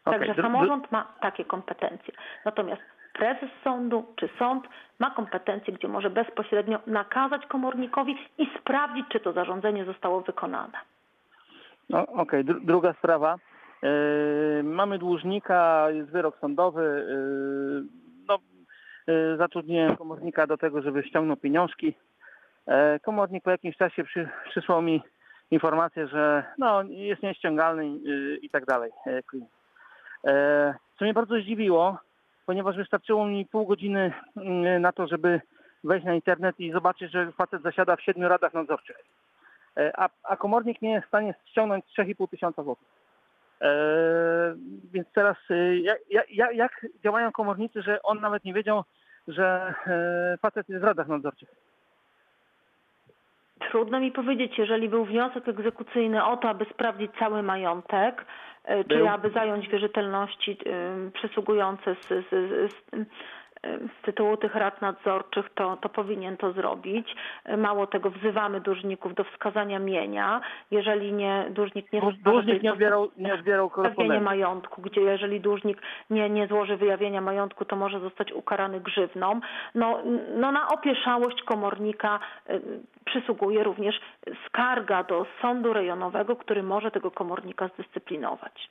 [0.05, 2.15] Okej, Także samorząd ma takie kompetencje.
[2.45, 2.83] Natomiast
[3.13, 9.33] prezes sądu czy sąd ma kompetencje, gdzie może bezpośrednio nakazać komornikowi i sprawdzić, czy to
[9.33, 10.92] zarządzenie zostało wykonane.
[11.89, 13.37] No, Okej, dru- druga sprawa.
[13.83, 17.07] Yy, mamy dłużnika, jest wyrok sądowy.
[17.09, 17.85] Yy,
[18.29, 18.39] no,
[19.07, 21.95] yy, zatrudniłem komornika do tego, żeby ściągnął pieniążki.
[22.67, 25.03] E, komornik po jakimś czasie przy, przysłał mi
[25.51, 28.91] informację, że no, jest nieściągalny yy, i tak dalej.
[30.27, 31.99] E, co mnie bardzo zdziwiło,
[32.47, 35.41] ponieważ wystarczyło mi pół godziny yy, na to, żeby
[35.85, 38.97] wejść na internet i zobaczyć, że facet zasiada w siedmiu radach nadzorczych.
[39.77, 42.89] E, a, a komornik nie jest w stanie ściągnąć 3,5 tysiąca złotych.
[43.61, 43.71] E,
[44.93, 48.85] więc teraz e, jak, jak, jak działają komornicy, że on nawet nie wiedział,
[49.29, 49.75] że
[50.43, 51.49] facet jest w radach nadzorczych?
[53.71, 58.25] Trudno mi powiedzieć, jeżeli był wniosek egzekucyjny o to, aby sprawdzić cały majątek,
[58.71, 59.09] y, czy Był.
[59.09, 60.59] aby zająć wierzytelności
[61.13, 62.31] przysługujące z, z,
[62.73, 63.07] z,
[63.65, 67.15] z, tytułu tych rad nadzorczych, to, to powinien to zrobić.
[67.59, 70.41] Mało tego, wzywamy dłużników do wskazania mienia.
[70.71, 74.25] Jeżeli nie, dłużnik nie Dłużnik nie odbierał, nie odbierał korespondencji.
[74.25, 75.79] majątku, gdzie jeżeli dłużnik
[76.11, 79.41] nie, nie złoży wyjawienia majątku, to może zostać ukarany grzywną.
[79.75, 79.99] No,
[80.37, 82.19] no na opieszałość komornika
[82.51, 82.61] y,
[83.05, 84.01] przysługuje również
[84.47, 88.71] skarga do sądu rejonowego, który może tego komornika zdyscyplinować.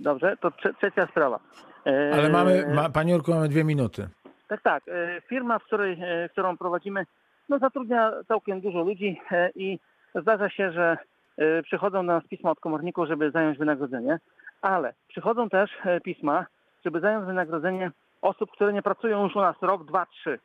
[0.00, 1.38] Dobrze, to trze- trzecia sprawa.
[1.86, 4.08] E, Ale mamy, ma, Pani Jurku, mamy dwie minuty.
[4.48, 4.82] Tak, tak.
[4.88, 7.06] E, Firma, w której, e, którą prowadzimy,
[7.48, 9.78] no zatrudnia całkiem dużo ludzi e, i
[10.14, 10.98] zdarza się, że
[11.36, 14.18] e, przychodzą do nas pisma od komorników, żeby zająć wynagrodzenie,
[14.62, 16.46] ale przychodzą też e, pisma,
[16.84, 17.90] żeby zająć wynagrodzenie
[18.22, 20.38] osób, które nie pracują już u nas rok, dwa, trzy.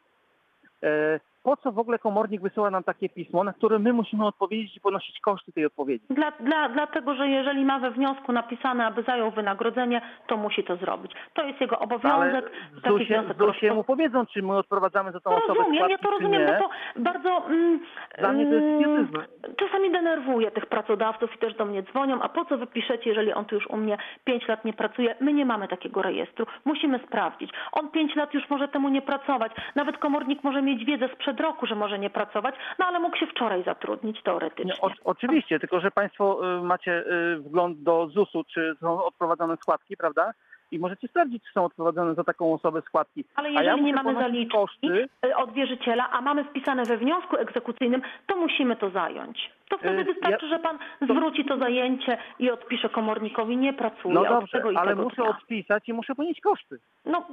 [1.45, 4.81] Po co w ogóle komornik wysyła nam takie pismo, na które my musimy odpowiedzieć i
[4.81, 6.05] ponosić koszty tej odpowiedzi?
[6.09, 10.75] Dla, dla, dlatego, że jeżeli ma we wniosku napisane, aby zajął wynagrodzenie, to musi to
[10.75, 11.11] zrobić.
[11.33, 12.51] To jest jego Ale obowiązek.
[12.83, 15.97] Taki ZUSie, wniosek ZUSie mu powiedzą, czy my odprowadzamy za tą To osobę rozumiem, ja
[15.97, 17.79] to rozumiem, bo to bardzo mm,
[18.17, 19.17] Dla mnie to jest mm, idiotyzm.
[19.55, 23.33] czasami denerwuje tych pracodawców i też do mnie dzwonią, a po co wy piszecie, jeżeli
[23.33, 25.15] on tu już u mnie 5 lat nie pracuje?
[25.19, 26.45] My nie mamy takiego rejestru.
[26.65, 27.51] Musimy sprawdzić.
[27.71, 29.51] On 5 lat już może temu nie pracować.
[29.75, 33.27] Nawet komornik może mieć wiedzę sprzed roku, że może nie pracować, no ale mógł się
[33.27, 34.73] wczoraj zatrudnić teoretycznie.
[34.73, 39.57] Nie, o, oczywiście, tylko że Państwo y, macie y, wgląd do ZUS-u, czy są odprowadzane
[39.57, 40.31] składki, prawda?
[40.71, 43.25] I możecie sprawdzić, czy są odprowadzane za taką osobę składki.
[43.35, 47.37] Ale jeżeli ja nie mamy zaliczki koszty, y, od wierzyciela, a mamy wpisane we wniosku
[47.37, 49.51] egzekucyjnym, to musimy to zająć.
[49.69, 54.25] To wtedy wystarczy, ja- że pan zwróci to zajęcie i odpisze komornikowi, nie pracuje no
[54.25, 55.29] dobrze, ale muszę dnia.
[55.29, 56.79] odpisać i muszę ponieść koszty.
[57.05, 57.27] No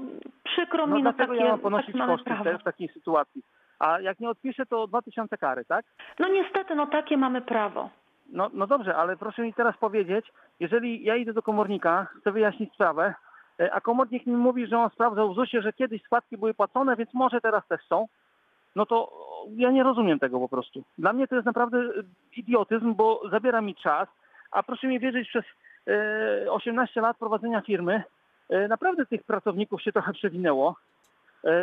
[0.45, 3.43] przykro No mi, no dlatego takie, ja mam ponosić mamy koszty w takiej sytuacji.
[3.83, 5.85] A jak nie odpiszę, to 2000 kary, tak?
[6.19, 7.91] No niestety, no takie mamy prawo.
[8.33, 12.75] No, no dobrze, ale proszę mi teraz powiedzieć, jeżeli ja idę do komornika, chcę wyjaśnić
[12.75, 13.15] sprawę,
[13.61, 16.97] e, a komornik mi mówi, że on sprawdzał w ZUS-ie, że kiedyś składki były płacone,
[16.97, 18.07] więc może teraz też są,
[18.77, 19.13] no to
[19.57, 20.83] ja nie rozumiem tego po prostu.
[20.99, 21.91] Dla mnie to jest naprawdę e,
[22.37, 24.09] idiotyzm, bo zabiera mi czas,
[24.51, 25.45] a proszę mi wierzyć, przez
[26.47, 28.03] e, 18 lat prowadzenia firmy
[28.49, 30.92] e, naprawdę tych pracowników się trochę przewinęło e,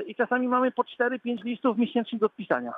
[0.07, 2.73] i czasami mamy po 4-5 listów miesięcznie do odpisania.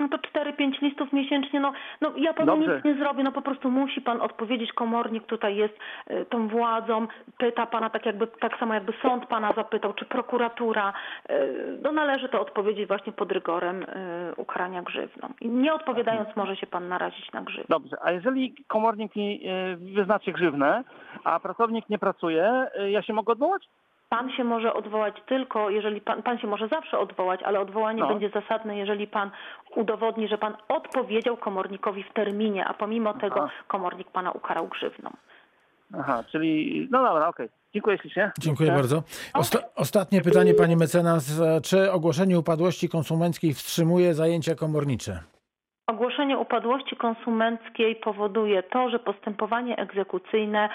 [0.00, 2.74] No to 4-5 listów miesięcznie, no, no ja panu Dobrze.
[2.74, 5.74] nic nie zrobię, no po prostu musi pan odpowiedzieć, komornik tutaj jest
[6.10, 7.06] y, tą władzą,
[7.38, 10.92] pyta pana tak jakby, tak samo jakby sąd pana zapytał, czy prokuratura,
[11.30, 13.86] y, no należy to odpowiedzieć właśnie pod rygorem y,
[14.36, 15.28] ukarania grzywną.
[15.40, 17.78] I nie odpowiadając może się pan narazić na grzywną.
[17.78, 20.84] Dobrze, a jeżeli komornik mi e, wyznaczy grzywnę,
[21.24, 23.68] a pracownik nie pracuje, e, ja się mogę odwołać?
[24.14, 28.08] Pan się może odwołać tylko, jeżeli pan, pan się może zawsze odwołać, ale odwołanie No.
[28.08, 29.30] będzie zasadne, jeżeli pan
[29.76, 35.10] udowodni, że pan odpowiedział komornikowi w terminie, a pomimo tego komornik pana ukarał grzywną.
[35.98, 37.48] Aha, czyli no dobra, okej.
[37.74, 38.32] Dziękuję ślicznie.
[38.38, 38.78] Dziękuję Tak.
[38.78, 39.02] bardzo.
[39.34, 41.40] Osta ostatnie pytanie, pani mecenas.
[41.62, 45.20] Czy ogłoszenie upadłości konsumenckiej wstrzymuje zajęcia komornicze?
[45.86, 50.68] Ogłoszenie upadłości konsumenckiej powoduje to, że postępowanie egzekucyjne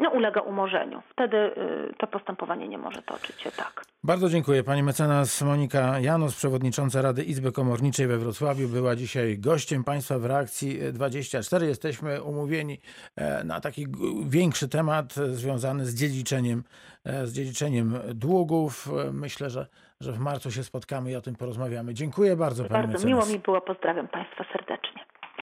[0.00, 1.02] no, ulega umorzeniu.
[1.12, 3.84] Wtedy y, to postępowanie nie może toczyć się tak.
[4.04, 4.64] Bardzo dziękuję.
[4.64, 10.24] Pani mecenas Monika Janos, przewodnicząca Rady Izby Komorniczej we Wrocławiu, była dzisiaj gościem Państwa w
[10.24, 11.66] reakcji 24.
[11.66, 12.80] Jesteśmy umówieni
[13.16, 13.86] e, na taki
[14.26, 16.62] większy temat związany z dziedziczeniem,
[17.04, 18.88] e, z dziedziczeniem długów.
[19.08, 19.66] E, Myślę, że,
[20.04, 21.94] że w marcu się spotkamy i o tym porozmawiamy.
[21.94, 25.04] Dziękuję bardzo, Bardzo miło mi było, pozdrawiam Państwa serdecznie.